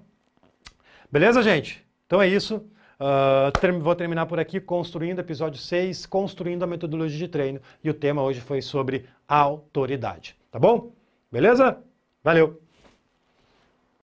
Beleza, 1.11 1.43
gente? 1.43 1.85
Então 2.07 2.21
é 2.21 2.29
isso. 2.29 2.65
Uh, 2.99 3.81
vou 3.81 3.95
terminar 3.95 4.27
por 4.27 4.41
aqui 4.41 4.59
construindo 4.59 5.19
episódio 5.19 5.61
6, 5.61 6.07
construindo 6.07 6.63
a 6.63 6.67
metodologia 6.67 7.19
de 7.19 7.29
treino. 7.29 7.61
E 7.85 7.91
o 7.91 7.95
tema 7.95 8.23
hoje 8.23 8.41
foi 8.41 8.63
sobre 8.63 9.07
autoridade. 9.29 10.37
Tá 10.51 10.59
bom? 10.59 10.93
Beleza? 11.31 11.79
Valeu! 12.25 12.66